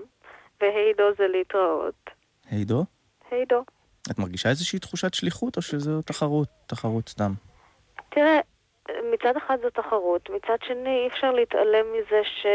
והי 0.61 0.93
דו 0.97 1.03
זה 1.17 1.27
להתראות. 1.27 2.09
היי 2.49 2.65
דו? 2.65 2.85
היי 3.31 3.45
דו. 3.45 3.63
את 4.11 4.19
מרגישה 4.19 4.49
איזושהי 4.49 4.79
תחושת 4.79 5.13
שליחות, 5.13 5.57
או 5.57 5.61
שזו 5.61 6.01
תחרות, 6.01 6.47
תחרות 6.67 7.09
סתם? 7.09 7.31
תראה, 8.09 8.39
מצד 9.13 9.37
אחד 9.37 9.57
זו 9.61 9.69
תחרות, 9.69 10.29
מצד 10.29 10.57
שני 10.67 11.03
אי 11.03 11.07
אפשר 11.07 11.31
להתעלם 11.31 11.85
מזה 11.93 12.21
ש... 12.23 12.45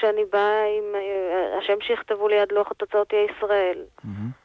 שאני 0.00 0.24
באה 0.32 0.64
עם... 0.78 0.94
אה, 0.94 1.58
השם 1.58 1.80
שיכתבו 1.80 2.28
ליד 2.28 2.52
לוח 2.52 2.70
התוצאות 2.70 3.12
יהיה 3.12 3.24
ישראל. 3.24 3.84
מהמם. 4.04 4.41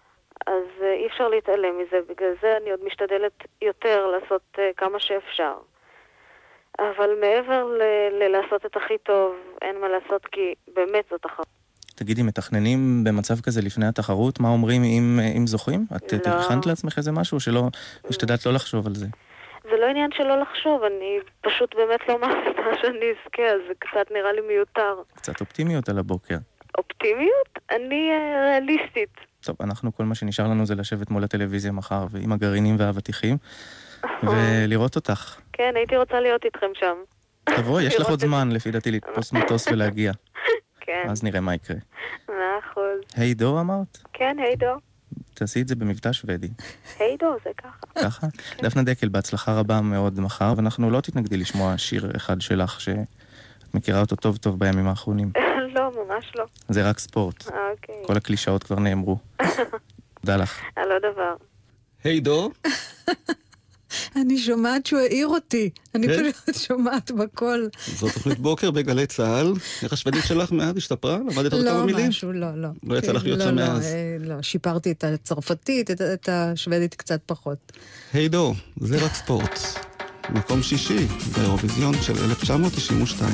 אז 0.48 0.84
אה, 0.84 0.94
אי 0.94 1.08
אפשר 1.08 1.28
להתעלם 1.28 1.78
מזה, 1.80 1.98
בגלל 2.10 2.34
זה 2.42 2.58
אני 2.62 2.72
עוד 2.72 2.80
משתדלת 2.86 3.34
יותר 3.62 4.08
לעשות 4.08 4.42
אה, 4.60 4.70
כמה 4.78 5.00
שאפשר. 5.00 5.54
אבל 6.80 7.10
מעבר 7.22 7.64
ל- 7.64 8.24
ללעשות 8.24 8.66
את 8.66 8.76
הכי 8.76 8.98
טוב, 9.04 9.36
אין 9.62 9.82
מה 9.82 9.88
לעשות 9.88 10.26
כי 10.26 10.54
באמת 10.74 11.06
זאת 11.12 11.22
תחרות. 11.22 11.48
תגידי, 11.96 12.24
מתכננים 12.24 13.04
במצב 13.04 13.34
כזה 13.46 13.62
לפני 13.62 13.86
התחרות? 13.88 14.40
מה 14.40 14.50
אומרים 14.50 14.84
אם, 14.84 15.20
אם 15.38 15.48
זוכים? 15.48 15.86
את 15.96 16.28
לא. 16.28 16.32
הכנת 16.32 16.66
לעצמך 16.66 16.98
איזה 16.98 17.12
משהו, 17.12 17.40
שלא, 17.40 17.62
השתדלת 18.10 18.46
לא 18.46 18.54
לחשוב 18.54 18.88
על 18.88 18.96
זה. 18.96 19.06
זה 19.64 19.78
לא 19.78 19.86
עניין 19.86 20.12
שלא 20.12 20.40
לחשוב, 20.42 20.84
אני 20.84 21.20
פשוט 21.42 21.76
באמת 21.76 22.00
לא 22.10 22.20
מאמינה 22.20 22.76
שאני 22.82 23.06
אזכה, 23.12 23.44
אז 23.44 23.62
זה 23.68 23.74
קצת 23.80 24.12
נראה 24.12 24.32
לי 24.32 24.42
מיותר. 24.42 24.96
קצת 25.16 25.42
אופטימיות 25.42 25.90
על 25.90 25.98
הבוקר. 26.00 26.36
אופטימיות? 26.78 27.50
אני 27.72 28.10
אה, 28.12 28.46
ריאליסטית. 28.46 29.10
טוב, 29.48 29.56
אנחנו, 29.62 29.96
כל 29.96 30.04
מה 30.04 30.16
שנשאר 30.16 30.48
לנו 30.48 30.66
זה 30.66 30.76
לשבת 30.76 31.10
מול 31.10 31.24
הטלוויזיה 31.24 31.72
מחר, 31.72 32.06
ועם 32.12 32.32
הגרעינים 32.32 32.76
והאבטיחים, 32.80 33.38
ולראות 34.24 34.96
אותך. 34.96 35.36
כן, 35.54 35.74
הייתי 35.76 35.98
רוצה 35.98 36.20
להיות 36.20 36.46
איתכם 36.46 36.68
שם. 36.74 36.96
תבואי, 37.56 37.84
יש 37.84 37.96
לך 38.00 38.10
עוד. 38.10 38.20
זמן, 38.20 38.52
לפי 38.52 38.72
דעתי, 38.72 38.92
לתפוס 38.92 39.34
מטוס 39.34 39.68
ולהגיע. 39.72 40.12
כן, 40.80 41.08
אז 41.10 41.24
נראה 41.24 41.40
מה 41.40 41.56
יקרה. 41.56 41.78
מאה 42.30 42.60
אחוז. 42.60 43.00
היי 43.16 43.34
דו 43.34 43.60
אמרת? 43.60 43.98
כן, 44.14 44.38
היי 44.40 44.56
דו. 44.56 44.76
תעשי 45.34 45.62
את 45.62 45.68
זה 45.68 45.76
במבטא 45.76 46.12
שוודי. 46.12 46.50
היי 47.00 47.18
דו, 47.20 47.36
זה 47.44 47.50
ככה. 47.58 48.04
ככה? 48.04 48.28
דפנה 48.62 48.84
דקל, 48.84 49.10
בהצלחה 49.10 49.54
רבה 49.54 49.82
מאוד 49.82 50.20
מחר, 50.20 50.54
ואנחנו 50.58 50.92
לא 50.92 51.02
תתנגדי 51.02 51.38
לשמוע 51.38 51.78
שיר 51.78 52.12
אחד 52.16 52.42
שלך 52.42 52.82
שאת 52.82 52.98
מכירה 53.74 54.02
אותו 54.02 54.16
טוב 54.16 54.38
טוב 54.38 54.60
בימים 54.60 54.88
האחרונים. 54.88 55.32
לא, 55.78 55.92
ממש 56.08 56.32
לא. 56.36 56.46
זה 56.70 56.90
רק 56.90 57.00
ספורט. 57.00 57.46
אוקיי. 57.48 57.96
כל 58.06 58.18
הקלישאות 58.18 58.64
כבר 58.64 58.80
נאמרו. 58.80 59.18
תודה 60.22 60.38
לך. 60.38 60.60
על 60.76 60.92
עוד 60.92 61.02
דבר. 61.14 61.34
היי 62.04 62.20
דו, 62.20 62.52
אני 64.16 64.38
שומעת 64.38 64.86
שהוא 64.86 65.00
העיר 65.00 65.28
אותי. 65.28 65.70
אני 65.96 66.08
כן? 66.08 66.32
פשוט 66.32 66.56
שומעת 66.56 67.12
בקול. 67.12 67.70
זו 67.88 68.08
תוכנית 68.14 68.40
בוקר 68.40 68.72
בגלי 68.72 69.06
צה"ל. 69.08 69.54
איך 69.84 69.94
השוודית 69.94 70.24
שלך 70.28 70.52
מאז 70.52 70.78
השתפרה? 70.78 71.18
למדת 71.18 71.54
עוד 71.54 71.66
כמה 71.66 71.78
לא 71.80 71.86
מילים? 71.86 72.10
משהו, 72.10 72.34
לא, 72.34 72.48
לא. 72.56 72.70
לא 72.84 72.98
יצא 72.98 73.12
לך 73.12 73.24
להיות 73.24 73.40
לא, 73.40 73.46
שם 73.46 73.56
לא, 73.60 73.66
מאז. 73.68 73.86
אה, 73.86 74.18
לא, 74.20 74.42
שיפרתי 74.42 74.92
את 74.92 75.04
הצרפתית, 75.04 75.92
את- 75.92 76.30
השוודית 76.32 76.96
קצת 76.96 77.20
פחות. 77.26 77.72
היי 78.14 78.30
דו, 78.30 78.54
זה 78.82 79.06
רק 79.06 79.14
ספורט. 79.14 79.60
מקום 80.30 80.64
שישי 80.64 81.06
באירוויזיון 81.36 81.94
של 82.02 82.14
1992. 82.30 83.30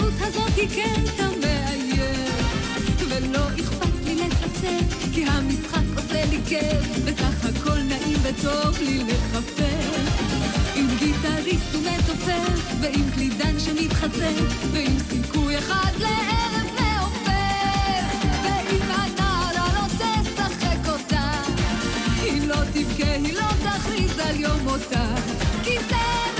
ההתנשאות 0.00 0.14
הזאת 0.20 0.56
היא 0.56 0.68
קטע 0.68 1.28
מאיים 1.40 2.30
ולא 3.08 3.46
אכפת 3.60 4.04
לי 4.04 4.14
לצפצף 4.14 5.12
כי 5.14 5.24
המשחק 5.24 5.82
עושה 5.96 6.24
לי 6.30 6.38
כיף 6.46 6.98
בסך 7.04 7.44
הכל 7.44 7.78
נעים 7.78 8.18
וטוב 8.22 8.78
לי 8.80 9.04
לחפש 9.04 10.08
עם 10.74 10.86
גיטריסט 10.98 11.74
ומתופף 11.74 12.74
ועם 12.80 13.10
קלידן 13.14 13.60
שמתחצף 13.60 14.66
ועם 14.72 14.98
סיכוי 14.98 15.58
אחד 15.58 15.92
לערב 15.98 16.66
מעופף. 16.80 18.26
ואם 18.44 18.82
הנערה 18.90 19.68
לא 19.74 19.86
תשחק 19.88 20.88
אותה 20.88 21.30
היא 22.22 22.48
לא 22.48 22.56
תבכה, 22.72 23.12
היא 23.12 23.34
לא 23.34 23.48
תכריז 23.64 24.18
על 24.18 24.40
יום 24.40 24.60
מותה 24.64 25.14
כי 25.64 25.78
זה 25.88 26.35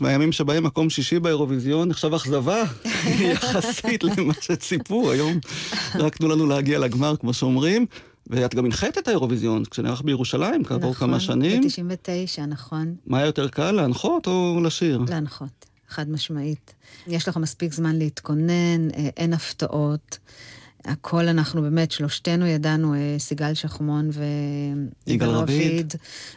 מהימים 0.00 0.32
שבהם 0.32 0.64
מקום 0.64 0.90
שישי 0.90 1.18
באירוויזיון 1.18 1.88
נחשב 1.88 2.14
אכזבה 2.14 2.62
יחסית 3.32 4.04
למה 4.04 4.34
שציפו. 4.40 5.10
היום 5.10 5.38
רק 5.94 6.16
תנו 6.16 6.28
לנו 6.28 6.46
להגיע 6.46 6.78
לגמר, 6.78 7.16
כמו 7.16 7.32
שאומרים. 7.32 7.86
ואת 8.26 8.54
גם 8.54 8.64
הנחית 8.64 8.98
את 8.98 9.08
האירוויזיון 9.08 9.64
כשנערך 9.64 10.02
בירושלים 10.02 10.64
כעבור 10.64 10.94
כמה 10.94 11.20
שנים. 11.20 11.62
ב-99, 11.62 12.46
נכון. 12.48 12.94
מה 13.06 13.18
היה 13.18 13.26
יותר 13.26 13.48
קל, 13.48 13.70
להנחות 13.70 14.26
או 14.26 14.60
לשיר? 14.64 15.00
להנחות, 15.08 15.66
חד 15.88 16.10
משמעית. 16.10 16.74
יש 17.06 17.28
לך 17.28 17.36
מספיק 17.36 17.72
זמן 17.72 17.96
להתכונן, 17.96 18.90
אה, 18.90 19.08
אין 19.16 19.32
הפתעות. 19.32 20.18
הכל 20.84 21.28
אנחנו 21.28 21.62
באמת, 21.62 21.90
שלושתנו 21.90 22.46
ידענו, 22.46 22.94
אה, 22.94 23.16
סיגל 23.18 23.54
שחמון 23.54 24.10
יגאל 25.06 25.28
רביד. 25.28 25.94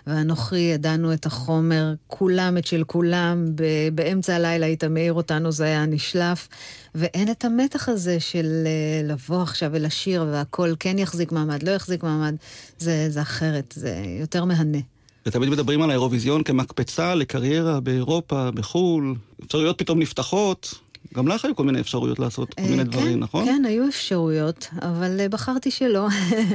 ואנוכי 0.08 0.60
ידענו 0.60 1.14
את 1.14 1.26
החומר, 1.26 1.94
כולם 2.08 2.58
את 2.58 2.68
של 2.68 2.84
כולם, 2.88 3.46
ב- 3.56 3.89
באמצע 3.96 4.36
הלילה 4.36 4.66
היית 4.66 4.84
מעיר 4.84 5.14
אותנו, 5.14 5.52
זה 5.52 5.64
היה 5.64 5.86
נשלף, 5.86 6.48
ואין 6.96 7.32
את 7.32 7.46
המתח 7.46 7.89
הזה 7.89 8.20
של 8.20 8.64
אה, 8.66 9.08
לבוא 9.14 9.41
עכשיו 9.41 9.70
ולשיר, 9.74 10.26
והכל 10.32 10.74
כן 10.80 11.00
יחזיק 11.00 11.32
מעמד, 11.32 11.64
לא 11.64 11.72
יחזיק 11.72 12.04
מעמד, 12.04 12.36
זה, 12.80 13.10
זה 13.10 13.22
אחרת, 13.22 13.74
זה 13.78 13.96
יותר 14.20 14.46
מהנה. 14.46 14.80
ותמיד 15.26 15.50
מדברים 15.50 15.82
על 15.82 15.89
האירוויזיון 15.89 16.44
כמקפצה 16.44 17.16
לקריירה 17.16 17.80
באירופה, 17.80 18.52
בחו"ל. 18.52 19.16
אפשרויות 19.46 19.78
פתאום 19.78 20.00
נפתחות. 20.00 20.83
גם 21.14 21.28
לך 21.28 21.45
היו 21.45 21.55
כל 21.55 21.64
מיני 21.64 21.80
אפשרויות 21.80 22.20
לעשות 22.20 22.53
כל 22.53 22.61
אה, 22.61 22.70
מיני 22.70 22.84
כן, 22.84 22.89
דברים, 22.89 23.20
נכון? 23.20 23.45
כן, 23.45 23.64
היו 23.66 23.88
אפשרויות, 23.88 24.70
אבל 24.82 25.20
אה, 25.20 25.30
בחרתי 25.30 25.72
שלא. 25.72 26.07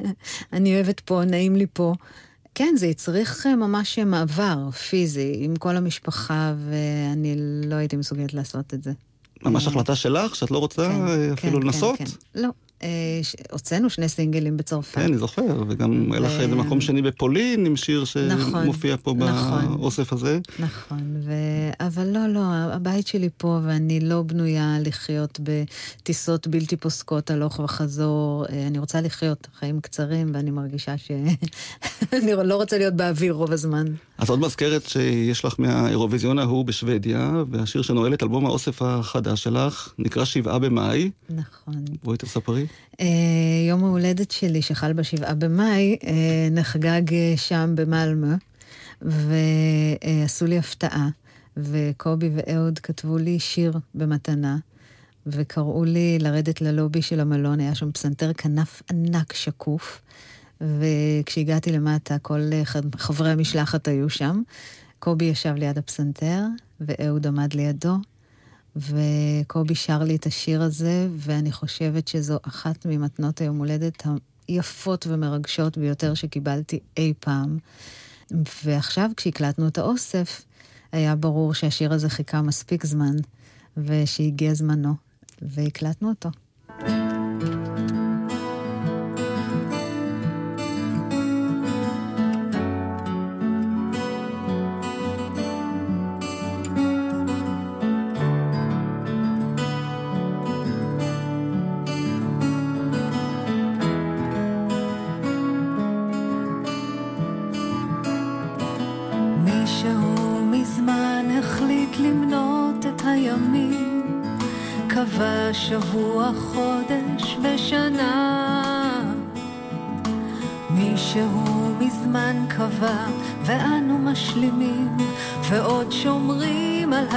אני 0.53 0.75
אוהבת 0.75 1.01
פה, 1.01 1.23
נעים 1.27 1.57
לי 1.57 1.67
פה. 1.73 1.95
כן, 2.55 2.75
זה 2.77 2.87
הצריך 2.87 3.47
אה, 3.47 3.57
ממש 3.57 3.99
מעבר 3.99 4.71
פיזי 4.71 5.37
עם 5.41 5.57
כל 5.57 5.77
המשפחה, 5.77 6.55
ואני 6.69 7.35
לא 7.67 7.75
הייתי 7.75 7.97
מסוגלת 7.97 8.35
לעשות 8.35 8.75
את 8.75 8.83
זה. 8.83 8.93
ממש 9.43 9.67
החלטה 9.67 9.95
שלך, 9.95 10.37
שאת 10.37 10.51
לא 10.51 10.59
רוצה 10.59 10.89
כן, 10.89 11.07
אה, 11.09 11.33
אפילו 11.33 11.61
כן, 11.61 11.67
לנסות? 11.67 11.99
כן, 11.99 12.05
כן. 12.05 12.11
לא. 12.35 12.49
אה, 12.83 12.89
הוצאנו 13.53 13.91
שני 13.91 14.09
סינגלים 14.09 14.57
בצרפת. 14.57 14.95
כן, 14.95 15.01
אני 15.01 15.19
זוכר, 15.19 15.63
וגם 15.69 16.13
היה 16.13 16.21
לך 16.21 16.33
איזה 16.41 16.55
מקום 16.55 16.81
שני 16.81 17.03
בפולין 17.03 17.67
עם 17.67 17.77
שיר 17.77 18.05
נכון, 18.29 18.63
שמופיע 18.63 18.97
פה 19.03 19.15
נכון. 19.19 19.79
באוסף 19.79 20.13
הזה. 20.13 20.39
נכון. 20.59 21.17
אבל 21.81 22.07
לא, 22.07 22.27
לא, 22.27 22.41
הבית 22.73 23.07
שלי 23.07 23.29
פה 23.37 23.59
ואני 23.65 24.01
לא 24.01 24.23
בנויה 24.23 24.77
לחיות 24.81 25.41
בטיסות 25.43 26.47
בלתי 26.47 26.77
פוסקות 26.77 27.31
הלוך 27.31 27.59
וחזור. 27.59 28.47
אה, 28.47 28.67
אני 28.67 28.79
רוצה 28.79 29.01
לחיות 29.01 29.47
חיים 29.59 29.81
קצרים 29.81 30.31
ואני 30.35 30.51
מרגישה 30.51 30.99
ש... 30.99 31.11
אני 32.23 32.33
לא 32.45 32.57
רוצה 32.57 32.79
להיות 32.79 32.95
באוויר 32.95 33.33
רוב 33.33 33.53
הזמן. 33.53 33.87
אז 34.19 34.31
עוד 34.31 34.41
מזכרת 34.41 34.87
שיש 34.87 35.45
לך 35.45 35.55
מהאירוויזיון 35.59 36.39
ההוא 36.39 36.65
בשוודיה, 36.65 37.43
והשיר 37.51 37.83
שנועל 37.83 38.15
את 38.15 38.23
אלבום 38.23 38.47
האוסף 38.47 38.83
החדש 38.83 39.43
שלך, 39.43 39.93
נקרא 39.99 40.25
שבעה 40.25 40.59
במאי. 40.59 41.11
נכון. 41.31 41.85
בואי 42.05 42.17
תספרי. 42.17 42.67
אה, 43.01 43.07
יום 43.69 43.85
ההולדת 43.85 44.31
שלי, 44.31 44.63
שחל 44.63 44.93
בשבעה 44.93 45.35
במאי, 45.35 45.97
אה, 46.05 46.49
נחגג 46.51 47.15
אה, 47.15 47.33
שם 47.37 47.73
במלמה, 47.75 48.37
ועשו 49.03 50.47
לי 50.47 50.59
הפתעה, 50.59 51.09
וקובי 51.57 52.31
ואהוד 52.35 52.79
כתבו 52.79 53.19
לי 53.19 53.39
שיר 53.39 53.79
במתנה, 53.95 54.57
וקראו 55.27 55.85
לי 55.85 56.19
לרדת 56.21 56.61
ללובי 56.61 57.03
של 57.03 57.21
המלון, 57.21 57.61
היה 57.61 57.75
שם 57.75 57.93
פסנתר 57.93 58.33
כנף 58.33 58.83
ענק 58.91 59.33
שקוף, 59.33 60.01
וכשהגעתי 60.61 61.73
למטה, 61.73 62.19
כל 62.19 62.41
חברי 62.97 63.31
המשלחת 63.31 63.89
היו 63.89 64.11
שם. 64.11 64.43
קובי 64.99 65.25
ישב 65.25 65.55
ליד 65.55 65.79
הפסנתר, 65.79 66.43
ואהוד 66.81 67.27
עמד 67.27 67.55
לידו, 67.55 67.97
וקובי 68.79 69.75
שר 69.75 70.03
לי 70.03 70.17
את 70.17 70.27
השיר 70.27 70.63
הזה, 70.63 71.09
ואני 71.17 71.53
חושבת 71.53 72.09
שזו 72.09 72.39
אחת 72.43 72.87
ממתנות 72.87 73.41
היום 73.41 73.59
הולדת 73.59 74.07
היפות 74.49 75.07
ומרגשות 75.07 75.79
ביותר 75.79 76.15
שקיבלתי 76.15 76.79
אי 76.97 77.13
פעם. 77.21 77.59
ועכשיו, 78.65 79.11
כשהקלטנו 79.17 79.69
את 79.69 79.79
האוסף, 79.79 80.45
היה 80.93 81.17
ברור 81.17 81.55
שהשיר 81.55 81.93
הזה 81.93 82.09
חיכה 82.09 82.43
מספיק 82.43 82.87
זמן, 82.87 83.17
ושהגיע 83.77 84.55
זמנו, 84.55 84.95
והקלטנו 85.43 86.09
אותו. 86.09 86.29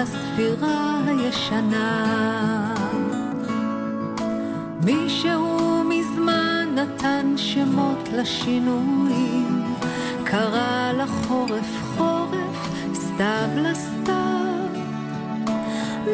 הספירה 0.01 0.99
הישנה. 1.07 2.73
מישהו 4.85 5.83
מזמן 5.83 6.67
נתן 6.75 7.33
שמות 7.37 8.09
לשינויים, 8.13 9.63
קרא 10.23 10.91
לחורף 10.91 11.97
חורף, 11.97 12.69
סתיו 12.93 13.49
לסתיו. 13.55 14.67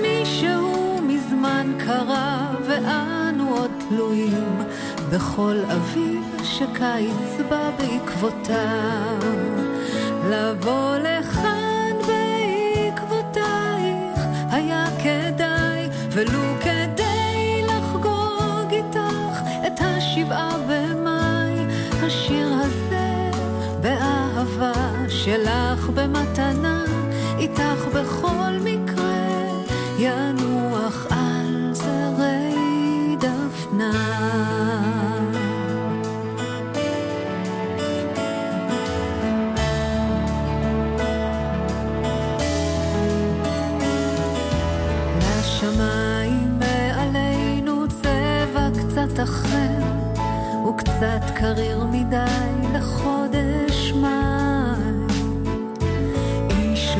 מישהו 0.01 0.97
מזמן 1.03 1.71
קרא 1.85 2.39
ואנו 2.67 3.49
עוד 3.49 3.71
תלויים 3.89 4.57
בכל 5.11 5.57
אביב 5.71 6.23
שקיץ 6.43 7.47
בא 7.49 7.69
בעקבותיו. 7.77 9.17
לבוא 10.29 10.97
לכאן 10.97 11.16
כדאי, 16.61 16.76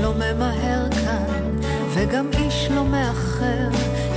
לא 0.02 0.14
ממהר 0.14 0.89
כאן, 0.91 1.60
וגם 1.93 2.28
איש 2.38 2.68
לא 2.72 2.86
מאחר, 2.86 3.70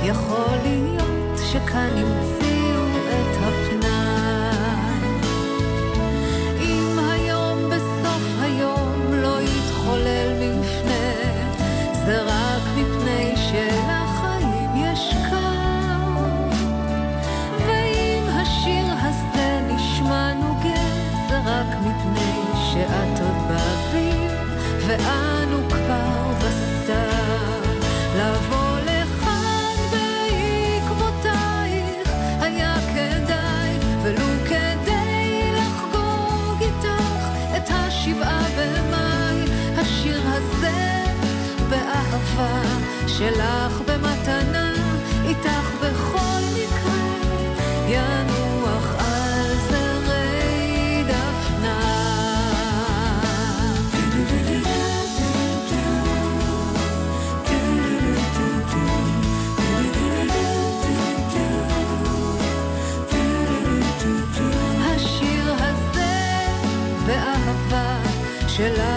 יכול 0.03 0.57
להיות 0.63 1.37
שכאן 1.51 1.89
המציאו 1.97 2.83
את 3.07 3.37
הפנאי. 3.37 3.80
באהבה 42.35 42.63
שלך 43.07 43.81
במתנה, 43.87 44.73
איתך 45.25 45.71
בכל 45.81 46.41
מקרה 46.53 47.01
ינוח 47.87 48.95
על 48.99 49.57
זרי 49.69 51.03
דפנה. 51.03 51.79
השיר 64.95 65.53
הזה 65.59 66.13
באהבה 67.05 67.97
שלך 68.47 68.90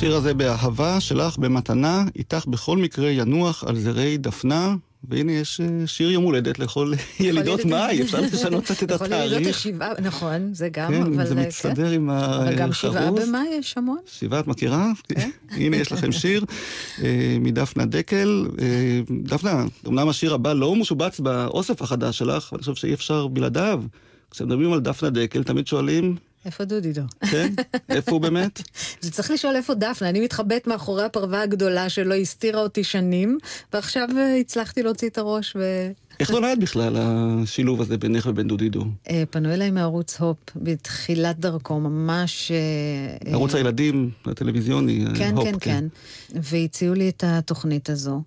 השיר 0.00 0.16
הזה 0.16 0.34
באהבה 0.34 1.00
שלך 1.00 1.38
במתנה, 1.38 2.04
איתך 2.16 2.46
בכל 2.46 2.76
מקרה 2.76 3.10
ינוח 3.10 3.64
על 3.64 3.78
זרי 3.78 4.16
דפנה. 4.16 4.74
והנה 5.08 5.32
יש 5.32 5.60
אה, 5.60 5.86
שיר 5.86 6.10
יום 6.10 6.24
הולדת 6.24 6.58
לכל 6.58 6.92
ילידות 7.20 7.64
מאי, 7.64 8.02
אפשר 8.02 8.20
לשנות 8.20 8.64
קצת 8.64 8.82
את 8.82 8.90
יכול 8.90 9.06
להיות 9.06 9.32
התאריך. 9.32 9.56
השבעה, 9.56 9.92
נכון, 10.02 10.54
זה 10.54 10.68
גם, 10.68 10.92
כן, 10.92 11.02
אבל... 11.02 11.26
זה 11.26 11.34
מצטדר 11.34 11.90
עם 11.90 12.10
אבל 12.10 12.54
גם 12.56 12.72
שבעה. 12.72 13.10
במאי 13.10 13.48
יש 13.58 13.74
המון. 13.76 13.98
שבעה 14.06 14.40
את 14.40 14.46
מכירה? 14.46 14.92
כן. 15.08 15.30
הנה 15.56 15.76
יש 15.76 15.92
לכם 15.92 16.12
שיר 16.12 16.44
אה, 17.02 17.36
מדפנה 17.40 17.84
דקל. 17.84 18.46
אה, 18.60 19.00
דפנה, 19.22 19.64
אמנם 19.86 20.08
השיר 20.08 20.34
הבא 20.34 20.52
לא 20.52 20.76
משובץ 20.76 21.20
באוסף 21.20 21.82
החדש 21.82 22.18
שלך, 22.18 22.52
ואני 22.52 22.60
חושב 22.60 22.74
שאי 22.74 22.94
אפשר 22.94 23.26
בלעדיו. 23.26 23.82
כשמדברים 24.30 24.72
על 24.72 24.80
דפנה 24.80 25.10
דקל, 25.10 25.42
תמיד 25.42 25.66
שואלים, 25.66 26.16
איפה 26.46 26.64
דודידו? 26.64 27.02
כן, 27.30 27.52
איפה 27.88 28.10
הוא 28.10 28.20
באמת? 28.20 28.62
זה 29.00 29.10
צריך 29.10 29.30
לשאול 29.30 29.56
איפה 29.56 29.74
דפנה, 29.74 30.08
אני 30.08 30.20
מתחבאת 30.20 30.66
מאחורי 30.66 31.04
הפרווה 31.04 31.42
הגדולה 31.42 31.88
שלא 31.88 32.14
הסתירה 32.14 32.60
אותי 32.62 32.84
שנים, 32.84 33.38
ועכשיו 33.72 34.08
אה, 34.16 34.36
הצלחתי 34.36 34.82
להוציא 34.82 35.08
את 35.08 35.18
הראש 35.18 35.56
ו... 35.56 35.90
איך 36.20 36.30
נולד 36.30 36.60
בכלל 36.60 36.96
השילוב 36.98 37.80
הזה 37.80 37.98
בינך 37.98 38.26
ובין 38.26 38.48
דודידו? 38.48 38.84
אה, 39.10 39.22
פנו 39.30 39.54
אליי 39.54 39.70
מערוץ 39.70 40.20
הופ 40.20 40.36
בתחילת 40.56 41.38
דרכו, 41.38 41.80
ממש... 41.80 42.52
אה, 42.52 43.32
ערוץ 43.32 43.54
הילדים 43.54 44.10
הטלוויזיוני, 44.24 45.04
כן, 45.18 45.36
הופ, 45.36 45.44
כן, 45.44 45.54
כן. 45.60 45.84
והציעו 46.34 46.94
לי 46.94 47.08
את 47.08 47.24
התוכנית 47.26 47.90
הזו, 47.90 48.22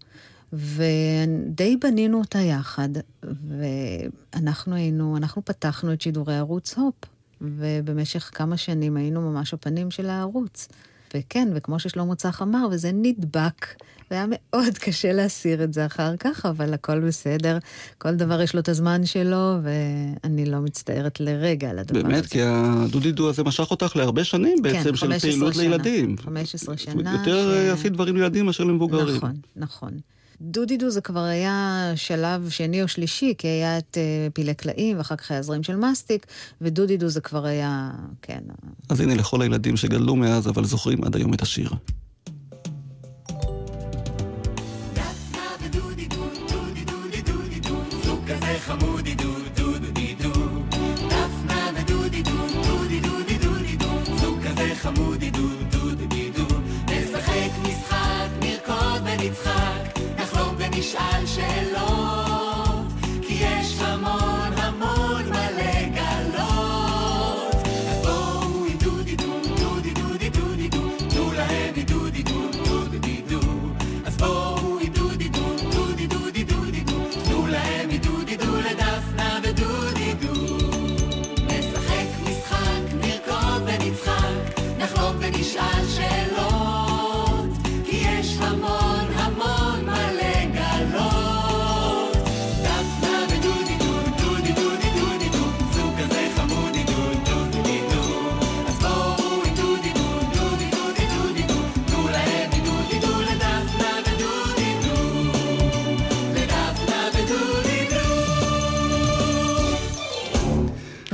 ודי 0.53 1.77
בנינו 1.81 2.19
אותה 2.19 2.39
יחד, 2.39 2.89
ואנחנו 3.23 4.75
היינו, 4.75 5.17
אנחנו 5.17 5.45
פתחנו 5.45 5.93
את 5.93 6.01
שידורי 6.01 6.37
ערוץ 6.37 6.77
הופ, 6.77 6.95
ובמשך 7.43 8.29
כמה 8.33 8.57
שנים 8.57 8.97
היינו 8.97 9.21
ממש 9.31 9.53
הפנים 9.53 9.91
של 9.91 10.09
הערוץ. 10.09 10.67
וכן, 11.15 11.47
וכמו 11.55 11.79
ששלמה 11.79 12.15
צח 12.15 12.41
אמר, 12.41 12.67
וזה 12.71 12.91
נדבק, 12.93 13.65
והיה 14.11 14.25
מאוד 14.29 14.77
קשה 14.77 15.13
להסיר 15.13 15.63
את 15.63 15.73
זה 15.73 15.85
אחר 15.85 16.17
כך, 16.17 16.45
אבל 16.45 16.73
הכל 16.73 16.99
בסדר. 16.99 17.57
כל 17.97 18.15
דבר 18.15 18.41
יש 18.41 18.53
לו 18.55 18.59
את 18.61 18.69
הזמן 18.69 19.05
שלו, 19.05 19.55
ואני 19.63 20.45
לא 20.45 20.59
מצטערת 20.59 21.19
לרגע 21.19 21.69
על 21.69 21.79
הדבר 21.79 22.01
באמת, 22.03 22.19
הזה. 22.19 22.29
כי 22.29 22.41
הדודידו 22.43 23.29
הזה 23.29 23.43
משך 23.43 23.71
אותך 23.71 23.95
להרבה 23.95 24.23
שנים 24.23 24.61
בעצם 24.61 24.77
כן, 24.77 24.83
של 24.83 25.07
15 25.07 25.31
פעילות 25.31 25.53
שנה. 25.53 25.63
לילדים. 25.63 26.17
15 26.17 26.75
זאת 26.75 26.87
אומרת, 26.89 27.03
שנה 27.05 27.17
יותר 27.19 27.51
ש- 27.51 27.79
עשית 27.79 27.93
דברים 27.93 28.15
לילדים 28.15 28.45
מאשר 28.45 28.63
למבוגרים. 28.63 29.15
נכון, 29.15 29.35
נכון. 29.55 29.91
דודידו 30.41 30.89
זה 30.89 31.01
כבר 31.01 31.19
היה 31.19 31.91
שלב 31.95 32.49
שני 32.49 32.83
או 32.83 32.87
שלישי, 32.87 33.33
כי 33.37 33.47
היה 33.47 33.77
את 33.77 33.97
אה, 33.97 34.27
פילי 34.33 34.53
קלעים, 34.53 34.97
ואחר 34.97 35.15
כך 35.15 35.31
היה 35.31 35.41
זרים 35.41 35.63
של 35.63 35.75
מסטיק, 35.75 36.25
ודודידו 36.61 37.09
זה 37.09 37.21
כבר 37.21 37.45
היה, 37.45 37.91
כן, 38.21 38.41
אז 38.89 38.99
הנה 38.99 39.15
לכל 39.15 39.41
הילדים 39.41 39.77
שגדלו 39.77 40.15
מאז, 40.15 40.47
אבל 40.47 40.65
זוכרים 40.65 41.03
עד 41.03 41.15
היום 41.15 41.33
את 41.33 41.41
השיר. 41.41 41.69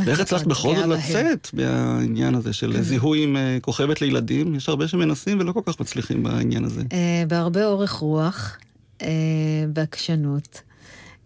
ואיך 0.10 0.20
הצלחת 0.20 0.46
בכל 0.46 0.76
זאת 0.76 0.86
בהם. 0.86 0.92
לצאת 0.92 1.50
מהעניין 1.54 2.36
הזה 2.36 2.54
של 2.54 2.82
זיהוי 2.82 3.24
עם 3.24 3.38
אה, 3.38 3.58
כוכבת 3.62 4.02
לילדים? 4.02 4.56
יש 4.56 4.70
הרבה 4.70 4.88
שמנסים 4.88 5.40
ולא 5.40 5.52
כל 5.52 5.62
כך 5.66 5.80
מצליחים 5.80 6.24
בעניין 6.24 6.64
הזה. 6.64 6.82
אה, 6.94 7.24
בהרבה 7.28 7.66
אורך 7.66 7.92
רוח, 7.92 8.58
אה, 9.02 9.08
בעקשנות. 9.74 10.62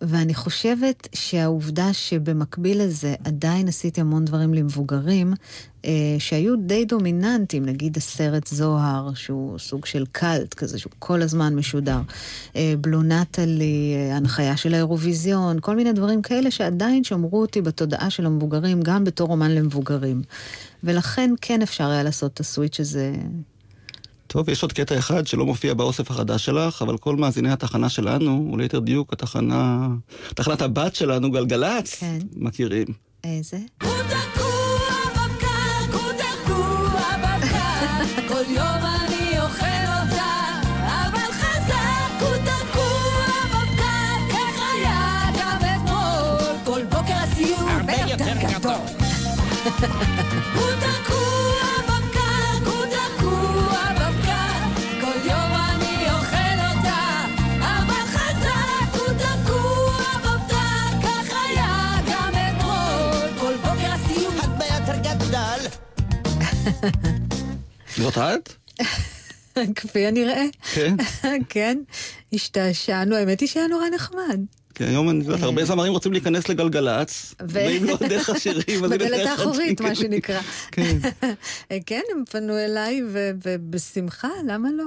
ואני 0.04 0.34
חושבת 0.34 1.08
שהעובדה 1.14 1.94
שבמקביל 1.94 2.82
לזה 2.82 3.16
עדיין 3.24 3.68
עשיתי 3.68 4.02
המון 4.02 4.26
דברים 4.26 4.54
למבוגרים, 4.54 5.34
אה, 5.86 6.16
שהיו 6.20 6.56
די 6.56 6.86
דומיננטיים, 6.86 7.66
נגיד 7.66 7.98
הסרט 7.98 8.48
זוהר, 8.48 9.14
שהוא 9.14 9.60
סוג 9.60 9.86
של 9.86 10.06
קאלט 10.12 10.54
כזה, 10.54 10.80
שהוא 10.80 10.92
כל 11.00 11.22
הזמן 11.22 11.56
משודר. 11.56 12.00
אה, 12.56 12.74
בלו 12.82 13.04
נטלי, 13.04 13.96
אה, 13.96 14.16
הנחיה 14.18 14.58
של 14.58 14.74
האירוויזיון, 14.74 15.58
כל 15.62 15.76
מיני 15.76 15.94
דברים 15.94 16.22
כאלה 16.22 16.52
שעדיין 16.52 17.04
שמרו 17.04 17.42
אותי 17.42 17.62
בתודעה 17.62 18.10
של 18.10 18.26
המבוגרים, 18.26 18.82
גם 18.82 19.04
בתור 19.04 19.32
אומן 19.32 19.52
למבוגרים. 19.52 20.22
ולכן 20.84 21.34
כן 21.42 21.62
אפשר 21.62 21.90
היה 21.90 22.04
לעשות 22.04 22.34
את 22.34 22.40
הסוויץ' 22.40 22.80
הזה 22.80 23.14
טוב, 24.34 24.50
יש 24.50 24.62
עוד 24.62 24.74
קטע 24.74 24.98
אחד 24.98 25.28
שלא 25.28 25.46
מופיע 25.46 25.74
באוסף 25.74 26.12
החדש 26.12 26.46
שלך, 26.46 26.82
אבל 26.82 26.98
כל 26.98 27.16
מאזיני 27.16 27.52
התחנה 27.52 27.90
שלנו, 27.90 28.50
או 28.52 28.58
ליתר 28.58 28.80
דיוק 28.80 29.14
התחנה, 29.14 29.88
תחנת 30.36 30.62
הבת 30.62 30.96
שלנו, 30.96 31.32
גלגלצ, 31.32 31.96
כן. 31.96 32.20
מכירים. 32.36 32.86
איזה? 33.24 33.58
הוא 33.84 33.92
תקוע 34.08 34.90
בפקק, 35.14 35.94
הוא 35.94 36.12
תקוע 36.18 37.02
בפקק, 37.18 38.28
כל 38.28 38.44
יום 38.50 38.80
אני 38.86 39.40
אוכל 39.40 39.84
אותה, 40.02 40.34
אבל 40.88 41.32
חזק 41.32 42.22
הוא 42.22 42.36
תקוע 42.36 43.26
בפקק, 43.50 44.30
איך 44.30 44.62
היה 44.74 45.30
גם 45.40 45.60
אתמול, 45.76 46.58
כל 46.64 46.84
בוקר 46.84 47.14
הסיום 47.14 47.70
הרבה 47.70 47.94
יותר 48.12 48.58
גדול. 48.58 48.74
הוא 50.56 50.70
תקוע 50.80 51.43
זאת 67.98 68.18
את? 68.36 68.54
כפי 69.76 70.06
הנראה. 70.06 70.46
כן. 70.74 70.96
כן, 71.50 71.78
השתעשענו, 72.34 73.16
האמת 73.16 73.40
היא 73.40 73.50
שהיה 73.50 73.68
נורא 73.68 73.90
נחמד. 73.96 74.40
כי 74.76 74.84
היום, 74.84 75.10
אני 75.10 75.20
יודעת, 75.20 75.42
הרבה 75.42 75.66
זמרים 75.66 75.94
רוצים 75.94 76.14
להיכנס 76.14 76.50
לגלגלצ, 76.50 77.36
ואם 77.48 77.84
לא 77.84 77.98
דרך 78.10 78.30
השירים, 78.30 78.84
אז 78.84 78.92
בדלת 78.92 79.28
האחורית. 79.28 79.82
מה 79.82 79.96
שנקרא. 79.96 80.42
כן. 80.72 80.98
כן, 81.86 82.02
הם 82.12 82.24
פנו 82.32 82.58
אליי, 82.58 83.02
ובשמחה, 83.42 84.30
למה 84.48 84.70
לא? 84.78 84.84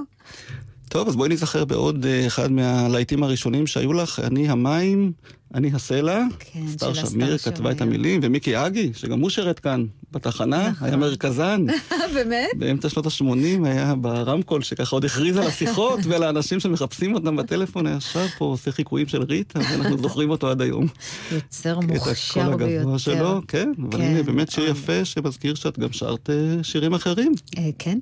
טוב, 0.89 1.09
אז 1.09 1.17
בואי 1.17 1.29
נזכר 1.29 1.65
בעוד 1.65 2.07
אה, 2.07 2.27
אחד 2.27 2.53
מהלהיטים 2.53 3.23
הראשונים 3.23 3.67
שהיו 3.67 3.93
לך, 3.93 4.21
אני 4.21 4.49
המים, 4.49 5.13
אני 5.55 5.71
הסלע. 5.75 6.23
כן, 6.39 6.69
סטאר 6.69 6.95
של 6.95 7.07
שמיר 7.07 7.35
הסטאר 7.35 7.53
כתבה 7.53 7.71
את 7.71 7.79
שמיר. 7.79 7.89
המילים, 7.89 8.21
ומיקי 8.23 8.67
אגי, 8.67 8.91
שגם 8.95 9.21
הוא 9.21 9.31
שירת 9.31 9.59
כאן 9.59 9.87
בתחנה, 10.13 10.69
נכון. 10.69 10.89
היה 10.89 10.97
מרכזן. 10.97 11.67
באמת? 12.15 12.49
באמצע 12.59 12.89
שנות 12.89 13.07
ה-80 13.07 13.67
היה 13.67 13.95
ברמקול, 13.95 14.63
שככה 14.63 14.97
עוד 14.97 15.05
הכריז 15.05 15.37
על 15.37 15.47
השיחות 15.47 16.01
ועל 16.09 16.23
האנשים 16.23 16.61
שמחפשים 16.61 17.15
אותם 17.15 17.37
בטלפון, 17.37 17.87
היה 17.87 17.97
ישב 17.97 18.27
פה, 18.39 18.45
עושה 18.45 18.73
חיקויים 18.73 19.09
של 19.09 19.23
ריטה, 19.23 19.59
ואנחנו 19.59 19.99
זוכרים 19.99 20.31
אותו 20.31 20.51
עד 20.51 20.63
היום. 20.63 20.87
יוצר 21.33 21.79
את 21.79 21.85
הקול 21.85 21.95
מוכשר 21.95 22.57
ביותר. 22.57 22.81
הגבוה 22.81 22.99
שלו, 22.99 23.41
כן, 23.49 23.73
אבל 23.79 23.99
כן, 23.99 24.05
הנה 24.05 24.23
באמת 24.23 24.51
שיר 24.51 24.65
אוי. 24.65 24.71
יפה 24.71 25.05
שמזכיר 25.05 25.55
שאת 25.55 25.79
גם 25.79 25.93
שרת 25.93 26.31
אה, 26.31 26.63
שירים 26.63 26.95
אחרים. 26.95 27.33
אה, 27.59 27.71
כן? 27.79 27.99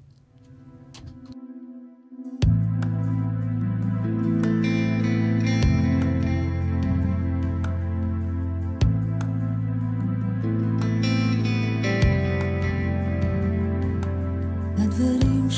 הדברים 2.46 2.73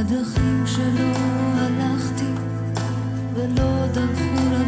הדרכים 0.00 0.66
שלא 0.66 1.12
הלכתי 1.56 2.32
ולא 3.34 3.86
דרכו 3.86 4.59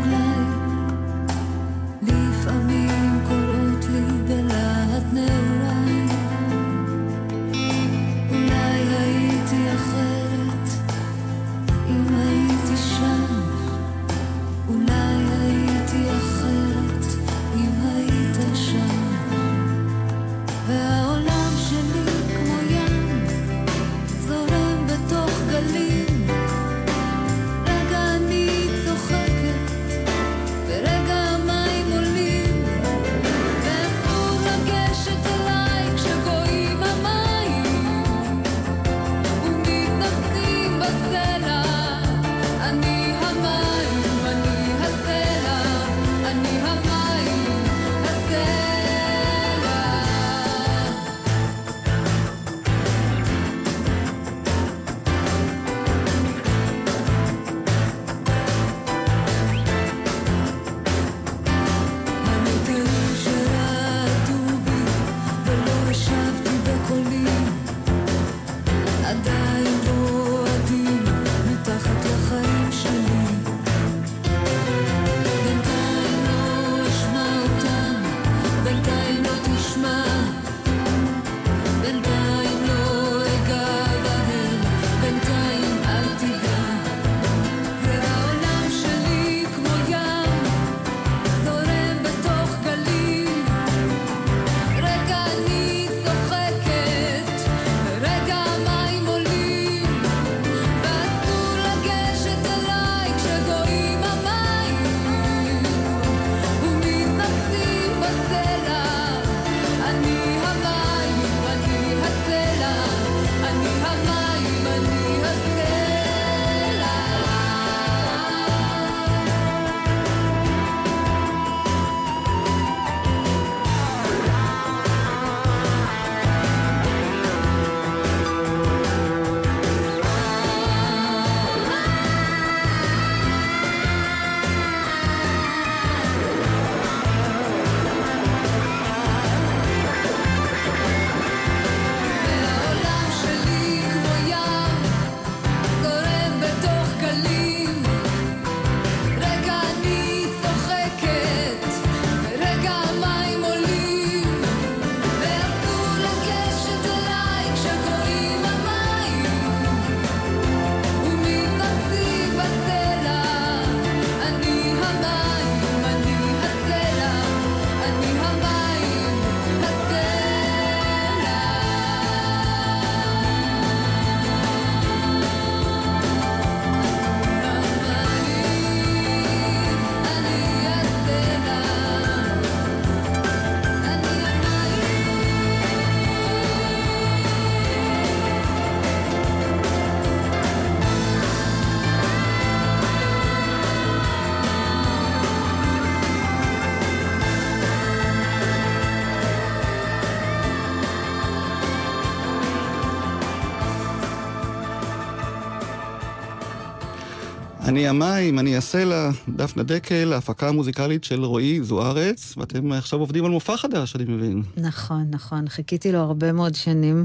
אני 207.73 207.89
המים, 207.89 208.39
אני 208.39 208.57
הסלע, 208.57 209.11
דפנה 209.29 209.63
דקל, 209.63 210.13
ההפקה 210.13 210.49
המוזיקלית 210.49 211.05
של 211.05 211.25
רועי 211.25 211.63
זוארץ, 211.63 212.35
ואתם 212.37 212.73
עכשיו 212.73 213.01
עובדים 213.01 213.25
על 213.25 213.31
מופע 213.31 213.57
חדש, 213.57 213.97
אני 213.97 214.05
מבין. 214.05 214.43
נכון, 214.57 215.07
נכון. 215.11 215.49
חיכיתי 215.49 215.93
לו 215.93 215.99
הרבה 215.99 216.33
מאוד 216.33 216.55
שנים. 216.55 217.05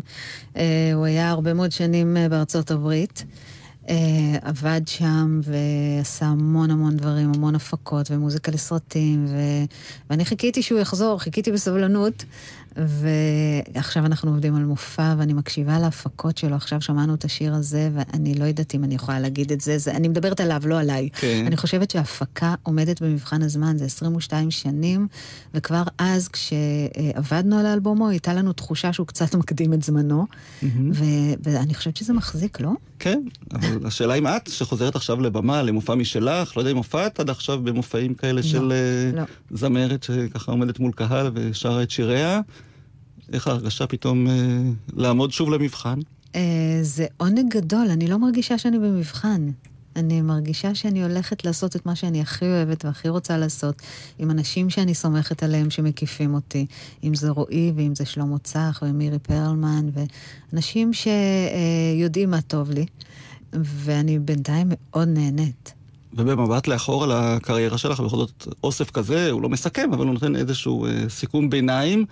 אה, 0.57 0.91
הוא 0.93 1.05
היה 1.05 1.29
הרבה 1.29 1.53
מאוד 1.53 1.71
שנים 1.71 2.17
אה, 2.17 2.29
בארצות 2.29 2.71
הברית. 2.71 3.25
אה, 3.89 3.95
עבד 4.41 4.81
שם 4.85 5.39
ועשה 5.43 6.25
המון 6.25 6.71
המון 6.71 6.97
דברים, 6.97 7.31
המון 7.35 7.55
הפקות 7.55 8.11
ומוזיקה 8.11 8.51
לסרטים, 8.51 9.25
ו... 9.27 9.35
ואני 10.09 10.25
חיכיתי 10.25 10.61
שהוא 10.61 10.79
יחזור, 10.79 11.19
חיכיתי 11.19 11.51
בסבלנות, 11.51 12.25
ועכשיו 12.77 14.05
אנחנו 14.05 14.31
עובדים 14.31 14.55
על 14.55 14.65
מופע, 14.65 15.15
ואני 15.17 15.33
מקשיבה 15.33 15.79
להפקות 15.79 16.37
שלו. 16.37 16.55
עכשיו 16.55 16.81
שמענו 16.81 17.13
את 17.15 17.25
השיר 17.25 17.53
הזה, 17.53 17.89
ואני 17.93 18.33
לא 18.33 18.45
יודעת 18.45 18.75
אם 18.75 18.83
אני 18.83 18.95
יכולה 18.95 19.19
להגיד 19.19 19.51
את 19.51 19.61
זה. 19.61 19.77
זה 19.77 19.91
אני 19.91 20.07
מדברת 20.07 20.39
עליו, 20.39 20.61
לא 20.65 20.79
עליי. 20.79 21.09
כן. 21.13 21.43
אני 21.47 21.57
חושבת 21.57 21.91
שההפקה 21.91 22.55
עומדת 22.63 23.01
במבחן 23.01 23.41
הזמן, 23.41 23.77
זה 23.77 23.85
22 23.85 24.51
שנים, 24.51 25.07
וכבר 25.53 25.83
אז, 25.97 26.27
כשעבדנו 26.27 27.59
על 27.59 27.65
האלבומו, 27.65 28.09
הייתה 28.09 28.33
לנו 28.33 28.53
תחושה 28.53 28.93
שהוא 28.93 29.07
קצת 29.07 29.35
מקדים 29.41 29.73
את 29.73 29.83
זמנו, 29.83 30.25
ו... 30.63 31.03
ואני 31.43 31.73
חושבת 31.73 31.97
שזה 31.97 32.13
מחזיק, 32.13 32.59
לא? 32.59 32.71
כן, 32.99 33.21
אבל 33.53 33.87
השאלה 33.87 34.13
אם 34.13 34.27
את, 34.27 34.47
שחוזרת 34.47 34.95
עכשיו 34.95 35.21
לבמה, 35.21 35.63
למופע 35.63 35.95
משלך, 35.95 36.57
לא 36.57 36.61
יודע 36.61 36.71
אם 36.71 36.77
הופעת 36.77 37.19
עד 37.19 37.29
עכשיו 37.29 37.59
במופעים 37.63 38.13
כאלה 38.13 38.43
של 38.43 38.71
אה, 38.71 39.19
לא. 39.19 39.23
זמרת 39.51 40.03
שככה 40.03 40.51
עומדת 40.51 40.79
מול 40.79 40.91
קהל 40.91 41.31
ושרה 41.33 41.83
את 41.83 41.91
שיריה, 41.91 42.41
איך 43.33 43.47
ההרגשה 43.47 43.87
פתאום 43.87 44.27
אה, 44.27 44.33
לעמוד 44.93 45.31
שוב 45.31 45.49
למבחן? 45.49 45.99
אה, 46.35 46.79
זה 46.81 47.05
עונג 47.17 47.53
גדול, 47.53 47.87
אני 47.89 48.07
לא 48.07 48.17
מרגישה 48.19 48.57
שאני 48.57 48.79
במבחן. 48.79 49.51
אני 49.95 50.21
מרגישה 50.21 50.75
שאני 50.75 51.03
הולכת 51.03 51.45
לעשות 51.45 51.75
את 51.75 51.85
מה 51.85 51.95
שאני 51.95 52.21
הכי 52.21 52.45
אוהבת 52.45 52.85
והכי 52.85 53.09
רוצה 53.09 53.37
לעשות, 53.37 53.81
עם 54.19 54.31
אנשים 54.31 54.69
שאני 54.69 54.93
סומכת 54.93 55.43
עליהם 55.43 55.69
שמקיפים 55.69 56.33
אותי, 56.33 56.65
אם 57.03 57.15
זה 57.15 57.29
רועי 57.29 57.71
ואם 57.75 57.95
זה 57.95 58.05
שלמה 58.05 58.37
צח 58.39 58.83
ומירי 58.85 59.19
פרלמן, 59.19 59.85
ואנשים 60.53 60.91
שיודעים 60.93 62.29
מה 62.29 62.41
טוב 62.41 62.71
לי, 62.71 62.85
ואני 63.53 64.19
בינתיים 64.19 64.67
מאוד 64.69 65.07
נהנית. 65.07 65.73
ובמבט 66.13 66.67
לאחור 66.67 67.03
על 67.03 67.11
הקריירה 67.11 67.77
שלך, 67.77 67.99
בכל 67.99 68.17
זאת 68.17 68.47
אוסף 68.63 68.91
כזה, 68.91 69.31
הוא 69.31 69.41
לא 69.41 69.49
מסכם, 69.49 69.89
אבל 69.93 70.05
הוא 70.05 70.13
נותן 70.13 70.35
איזשהו 70.35 70.85
אה, 70.85 71.09
סיכום 71.09 71.49
ביניים. 71.49 72.05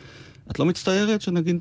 את 0.51 0.59
לא 0.59 0.65
מצטערת 0.65 1.21
שנגיד 1.21 1.59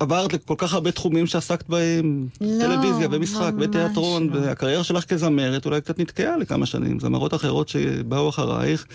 עברת 0.00 0.32
לכל 0.32 0.54
כך 0.58 0.74
הרבה 0.74 0.92
תחומים 0.92 1.26
שעסקת 1.26 1.68
בהם, 1.68 2.26
לא, 2.40 2.64
טלוויזיה 2.64 3.08
ומשחק 3.10 3.52
ותיאטרון, 3.58 4.30
לא. 4.30 4.40
והקריירה 4.40 4.84
שלך 4.84 5.04
כזמרת 5.04 5.66
אולי 5.66 5.80
קצת 5.80 5.98
נתקעה 5.98 6.36
לכמה 6.36 6.66
שנים. 6.66 7.00
זמרות 7.00 7.34
אחרות 7.34 7.68
שבאו 7.68 8.28
אחרייך 8.28 8.86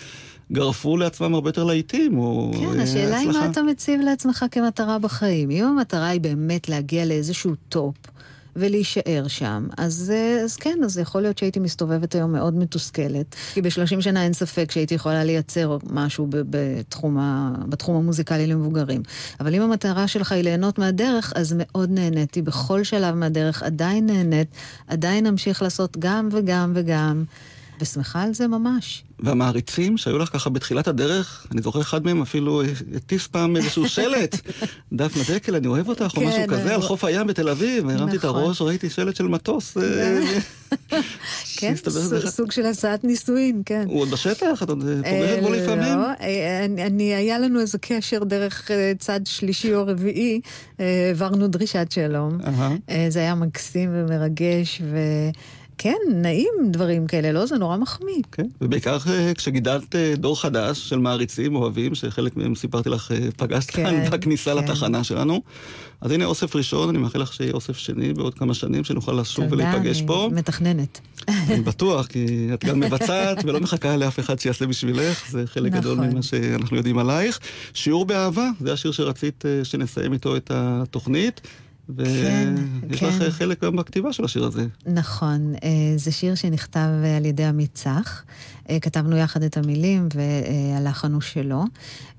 גרפו 0.52 0.96
לעצמם 0.96 1.34
הרבה 1.34 1.48
יותר 1.48 1.64
להיטים, 1.64 2.18
או 2.18 2.52
כן, 2.54 2.78
אה, 2.78 2.82
השאלה 2.82 3.18
היא. 3.18 3.28
מה 3.28 3.46
אתה 3.50 3.62
מציב 3.62 4.00
לעצמך 4.00 4.44
כמטרה 4.50 4.98
בחיים. 4.98 5.50
אם 5.50 5.64
המטרה 5.64 6.08
היא 6.08 6.20
באמת 6.20 6.68
להגיע 6.68 7.04
לאיזשהו 7.04 7.54
top 7.68 7.94
ולהישאר 8.56 9.24
שם, 9.28 9.66
אז, 9.76 10.12
אה, 10.14 10.40
אז 10.44 10.56
כן, 10.56 10.78
אז 10.84 10.98
יכול 10.98 11.22
להיות 11.22 11.38
שהייתי 11.38 11.60
מסתובבת 11.60 12.14
היום 12.14 12.32
מאוד 12.32 12.54
מתוסכלת. 12.54 13.34
כי 13.54 13.62
ב-30 13.62 14.00
שנה 14.00 14.24
אין 14.24 14.32
ספק 14.32 14.70
שהייתי 14.70 14.94
יכולה 14.94 15.24
לייצר 15.24 15.78
משהו 15.90 16.26
בתחום, 16.30 17.18
ה- 17.18 17.52
בתחום 17.68 17.96
המוזיקלי 17.96 18.46
למבוגרים. 18.46 19.02
אבל 19.40 19.54
אם 19.54 19.62
המטרה 19.62 20.08
שלך 20.08 20.32
היא 20.32 20.42
ליהנות 20.44 20.78
מהדרך, 20.78 21.32
אז 21.36 21.54
מאוד 21.58 21.90
נהניתי. 21.90 22.42
בכל 22.42 22.84
שלב 22.84 23.14
מהדרך 23.14 23.62
עדיין 23.62 24.06
נהנית, 24.06 24.48
עדיין 24.88 25.26
אמשיך 25.26 25.62
לעשות 25.62 25.96
גם 25.98 26.28
וגם 26.32 26.72
וגם, 26.74 27.24
ושמחה 27.80 28.22
על 28.22 28.34
זה 28.34 28.48
ממש. 28.48 29.04
והמעריצים 29.22 29.96
שהיו 29.96 30.18
לך 30.18 30.28
ככה 30.32 30.50
בתחילת 30.50 30.88
הדרך, 30.88 31.46
אני 31.52 31.62
זוכר 31.62 31.80
אחד 31.80 32.04
מהם 32.04 32.22
אפילו 32.22 32.62
הטיס 32.96 33.26
פעם 33.26 33.56
איזשהו 33.56 33.88
שלט, 33.88 34.36
דפנה 34.92 35.22
דקל, 35.34 35.54
אני 35.56 35.66
אוהב 35.66 35.88
אותך, 35.88 36.02
או 36.16 36.20
כן, 36.20 36.26
משהו 36.28 36.42
כזה, 36.48 36.74
על 36.74 36.82
חוף 36.82 37.04
הים 37.04 37.26
בתל 37.26 37.48
אביב, 37.48 37.88
הרמתי 37.88 38.16
את 38.16 38.24
נכון. 38.24 38.40
הראש, 38.42 38.62
ראיתי 38.62 38.90
שלט 38.90 39.16
של 39.16 39.28
מטוס. 39.28 39.76
אה, 39.78 39.82
כן, 41.56 41.72
שהסתבר 41.76 41.90
ס- 42.00 42.04
שזה- 42.06 42.30
סוג 42.30 42.52
של 42.52 42.66
הצעת 42.66 43.04
נישואין, 43.04 43.62
כן. 43.66 43.84
הוא 43.88 44.00
עוד 44.00 44.10
בשטח? 44.10 44.62
את 44.62 44.68
עוד 44.68 44.84
אה, 44.88 45.10
אה, 45.10 45.26
פוגשת 45.36 45.42
בו 45.42 45.52
לפעמים? 45.52 45.98
לא, 45.98 46.06
אה, 46.20 46.64
אני, 46.64 46.86
אני, 46.86 47.14
היה 47.14 47.38
לנו 47.38 47.60
איזה 47.60 47.78
קשר 47.78 48.24
דרך 48.24 48.70
אה, 48.70 48.92
צד 48.98 49.20
שלישי 49.24 49.74
או 49.74 49.86
רביעי, 49.86 50.40
אה, 50.80 51.06
העברנו 51.08 51.48
דרישת 51.48 51.86
שלום. 51.90 52.38
אה, 52.90 53.06
זה 53.08 53.18
היה 53.20 53.34
מקסים 53.34 53.90
ומרגש, 53.92 54.82
וכן, 55.82 55.98
נעים 56.08 56.52
דברים 56.70 57.06
כאלה, 57.06 57.32
לא? 57.32 57.46
זה 57.46 57.56
נורא 57.56 57.76
מחמיא. 57.76 58.22
כן, 58.32 58.46
ובעיקר 58.60 58.98
כשגידלת 59.34 59.96
אה, 59.96 60.14
דור 60.16 60.40
חדש 60.40 60.88
של 60.88 60.98
מעריצים, 60.98 61.56
אוהבים, 61.56 61.94
שחלק 61.94 62.36
מהם 62.36 62.54
סיפרתי 62.54 62.88
לך, 62.88 63.12
אה, 63.12 63.28
פגשת 63.36 63.70
כן, 63.70 63.84
כאן 63.84 64.10
בכניסה 64.18 64.50
כן. 64.50 64.56
לתחנה 64.56 65.04
שלנו. 65.04 65.42
אז 66.00 66.10
הנה 66.10 66.24
אוסף 66.24 66.56
ראשון, 66.56 66.88
אני 66.88 66.98
מאחל 66.98 67.18
לך 67.18 67.32
שיהיה 67.32 67.52
אוסף 67.52 67.76
שני 67.76 68.12
בעוד 68.12 68.34
כמה 68.34 68.54
שנים, 68.54 68.84
שנוכל 68.84 69.12
לשוב 69.12 69.44
ולהיפגש 69.50 69.98
אני 69.98 70.06
פה. 70.06 70.28
מתכננת. 70.32 71.00
אני 71.28 71.60
בטוח, 71.60 72.06
כי 72.06 72.48
את 72.54 72.64
גם 72.64 72.80
מבצעת 72.80 73.44
ולא 73.44 73.60
מחכה 73.60 73.96
לאף 73.96 74.18
אחד 74.20 74.38
שיעשה 74.38 74.66
בשבילך, 74.66 75.30
זה 75.30 75.46
חלק 75.46 75.72
גדול 75.72 75.98
נכון. 75.98 76.10
ממה 76.10 76.22
שאנחנו 76.22 76.76
יודעים 76.76 76.98
עלייך. 76.98 77.38
שיעור 77.74 78.04
באהבה, 78.04 78.50
זה 78.60 78.72
השיר 78.72 78.92
שרצית 78.92 79.46
אה, 79.46 79.64
שנסיים 79.64 80.12
איתו 80.12 80.36
את 80.36 80.50
התוכנית. 80.54 81.40
כן, 81.96 82.54
ויש 82.88 83.00
כן. 83.00 83.06
לך 83.06 83.22
אה, 83.22 83.30
חלק 83.30 83.64
גם 83.64 83.76
בכתיבה 83.76 84.12
של 84.12 84.24
השיר 84.24 84.44
הזה. 84.44 84.66
נכון, 84.86 85.54
אה, 85.64 85.68
זה 85.96 86.12
שיר 86.12 86.34
שנכתב 86.34 86.88
על 87.16 87.26
ידי 87.26 87.44
עמית 87.44 87.70
צח. 87.74 88.24
אה, 88.70 88.80
כתבנו 88.80 89.16
יחד 89.16 89.42
את 89.42 89.56
המילים 89.56 90.08
והלחן 90.14 91.12
הוא 91.12 91.20
שלו. 91.20 91.64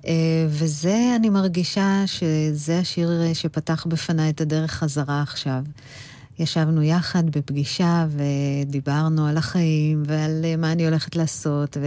אה, 0.08 0.14
וזה, 0.50 1.14
אני 1.16 1.30
מרגישה 1.30 2.04
שזה 2.06 2.80
השיר 2.80 3.10
שפתח 3.34 3.86
בפניי 3.90 4.30
את 4.30 4.42
הדרך 4.42 4.72
חזרה 4.72 5.22
עכשיו. 5.22 5.64
ישבנו 6.40 6.84
יחד 6.84 7.30
בפגישה 7.30 8.06
ודיברנו 8.10 9.28
על 9.28 9.38
החיים 9.38 10.04
ועל 10.06 10.46
מה 10.58 10.72
אני 10.72 10.86
הולכת 10.86 11.16
לעשות, 11.16 11.78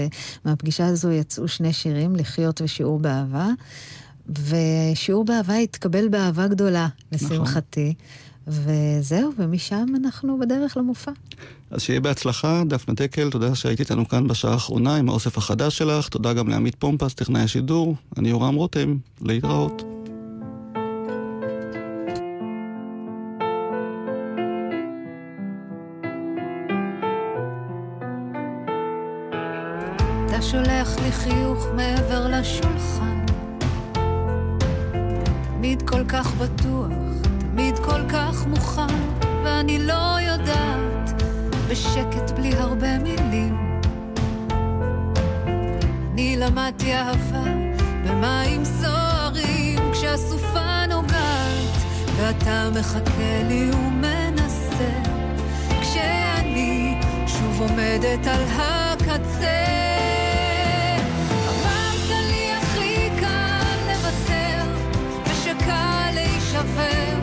ומהפגישה 0.44 0.86
הזו 0.86 1.10
יצאו 1.10 1.48
שני 1.48 1.72
שירים, 1.72 2.16
לחיות 2.16 2.60
ושיעור 2.60 2.98
באהבה. 2.98 3.48
ושיעור 4.28 5.24
באהבה 5.24 5.54
התקבל 5.54 6.08
באהבה 6.08 6.46
גדולה, 6.46 6.88
לשמחתי. 7.12 7.94
וזהו, 8.46 9.32
ומשם 9.38 9.86
אנחנו 10.04 10.38
בדרך 10.38 10.76
למופע. 10.76 11.10
אז 11.70 11.82
שיהיה 11.82 12.00
בהצלחה, 12.00 12.62
דפנה 12.66 12.94
דקל, 12.94 13.30
תודה 13.30 13.54
שהיית 13.54 13.80
איתנו 13.80 14.08
כאן 14.08 14.28
בשעה 14.28 14.52
האחרונה 14.52 14.96
עם 14.96 15.08
האוסף 15.08 15.38
החדש 15.38 15.78
שלך, 15.78 16.08
תודה 16.08 16.32
גם 16.32 16.48
לעמית 16.48 16.74
פומפס, 16.74 17.14
טכנאי 17.14 17.40
השידור, 17.40 17.94
אני 18.16 18.28
יורם 18.28 18.54
רותם, 18.54 18.96
להתראות. 19.22 19.82
אתה 30.26 30.42
שולח 30.42 30.96
לי 31.02 31.12
חיוך 31.12 31.66
מעבר 31.76 32.28
לשולחן. 32.28 33.25
תמיד 35.66 35.88
כל 35.88 36.04
כך 36.08 36.34
בטוח, 36.34 36.88
תמיד 37.38 37.78
כל 37.78 38.08
כך 38.08 38.46
מוכן, 38.46 38.94
ואני 39.44 39.78
לא 39.78 40.16
יודעת, 40.20 41.22
בשקט 41.68 42.30
בלי 42.30 42.52
הרבה 42.54 42.98
מילים. 42.98 43.80
אני 46.12 46.36
למדתי 46.36 46.94
אהבה 46.94 47.44
במים 48.04 48.64
סוערים, 48.64 49.92
כשהסופה 49.92 50.86
נוגעת, 50.88 51.76
ואתה 52.16 52.68
מחכה 52.78 53.42
לי 53.48 53.70
ומנסה, 53.70 54.90
כשאני 55.80 57.00
שוב 57.26 57.60
עומדת 57.60 58.26
על 58.26 58.42
הקצה. 58.56 59.95
להישבר, 66.76 67.18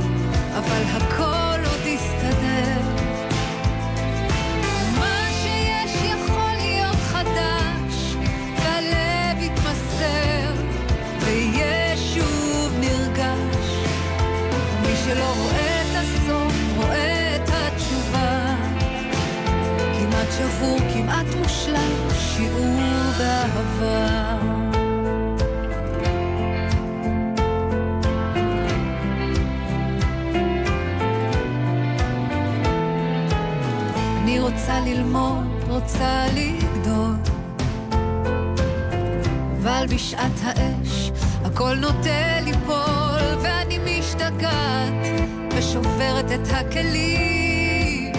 אבל 0.57 0.83
הכל 0.91 1.69
עוד 1.69 1.85
יסתדר. 1.85 2.81
מה 4.99 5.27
שיש 5.31 5.91
יכול 6.03 6.51
להיות 6.57 6.95
חדש, 6.95 8.15
והלב 8.57 9.41
יתמסר, 9.41 10.53
ויהיה 11.19 11.97
שוב 11.97 12.73
נרגש. 12.79 13.87
מי 14.81 14.95
שלא 15.05 15.33
רואה 15.37 15.81
את 15.81 15.95
הסוף, 15.95 16.53
רואה 16.77 17.35
את 17.35 17.49
התשובה. 17.49 18.55
כמעט 19.99 20.27
שבור, 20.37 20.79
כמעט 20.93 21.25
מושלם, 21.41 22.09
שיעור 22.19 22.79
באהבה. 23.17 24.52
ללמוד, 34.93 35.63
רוצה 35.69 36.25
לגדול. 36.33 37.15
אבל 39.61 39.85
בשעת 39.89 40.31
האש 40.43 41.11
הכל 41.45 41.75
נוטה 41.75 42.39
ליפול, 42.43 43.41
ואני 43.41 43.77
משתגעת 43.77 44.93
ושוברת 45.55 46.31
את 46.31 46.47
הכלים. 46.51 48.13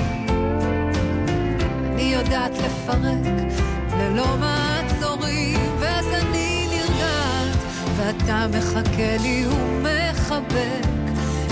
אני 1.92 2.02
יודעת 2.02 2.52
לפרק 2.58 3.52
ללא 3.98 4.36
מעצורים, 4.40 5.76
ואז 5.78 6.06
אני 6.06 6.66
נרגעת, 6.70 7.56
ואתה 7.96 8.46
מחכה 8.58 9.16
לי 9.22 9.46
ומחבק, 9.46 10.86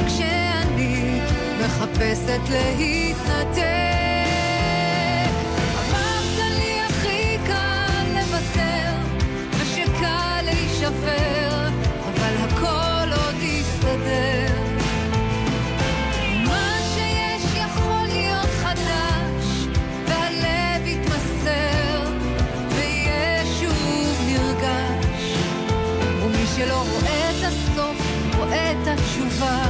כשאני 0.07 1.21
מחפשת 1.61 2.41
להתנתק. 2.51 3.92
שלא 26.65 26.85
רואה 26.93 27.31
את 27.31 27.45
הסוף, 27.45 27.97
רואה 28.39 28.73
את 28.73 28.87
התשובה. 28.87 29.63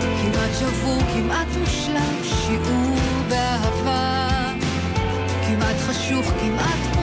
כמעט 0.00 0.50
שבור, 0.58 0.98
כמעט 1.14 1.46
מושלם, 1.60 2.14
שיעור 2.22 2.96
באהבה. 3.28 4.28
כמעט 5.46 5.76
חשוך, 5.76 6.26
כמעט 6.26 6.93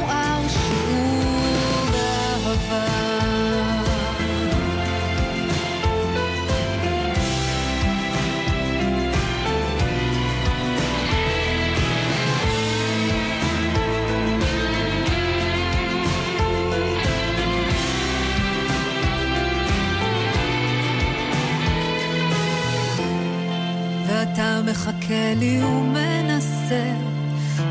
מחכה 24.71 25.33
לי 25.35 25.63
ומנסה, 25.63 26.83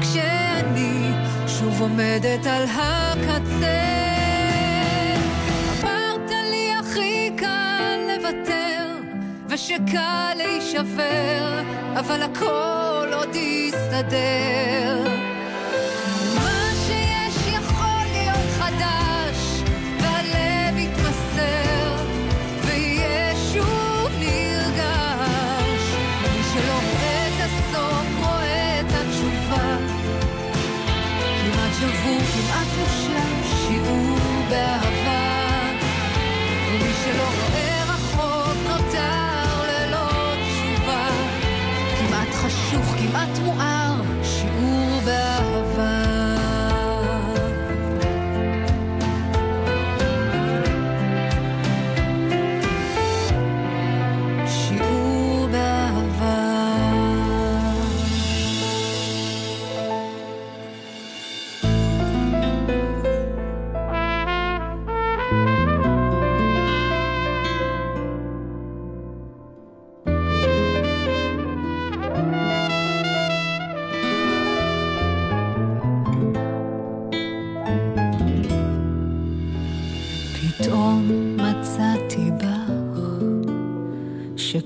כשאני 0.00 1.12
שוב 1.46 1.80
עומדת 1.80 2.46
על 2.46 2.64
הקצה. 2.64 3.80
אמרת 5.82 6.30
לי 6.50 6.72
הכי 6.80 7.30
קל 7.36 7.98
לוותר, 8.08 8.96
ושקל 9.48 10.34
להישבר, 10.36 11.62
אבל 11.98 12.22
הכל 12.22 13.08
עוד 13.12 13.34
יסתדר. 13.36 15.19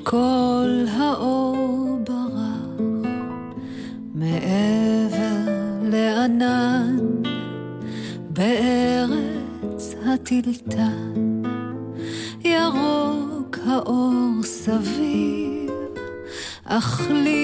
שכל 0.05 0.85
האור 0.91 1.99
ברח 2.05 2.81
מעבר 4.15 5.53
לענן 5.83 6.97
בארץ 8.31 9.95
הטלטן 10.07 11.43
ירוק 12.45 13.59
האור 13.67 14.43
סביב 14.43 15.71
אך 16.65 17.01
לי 17.11 17.44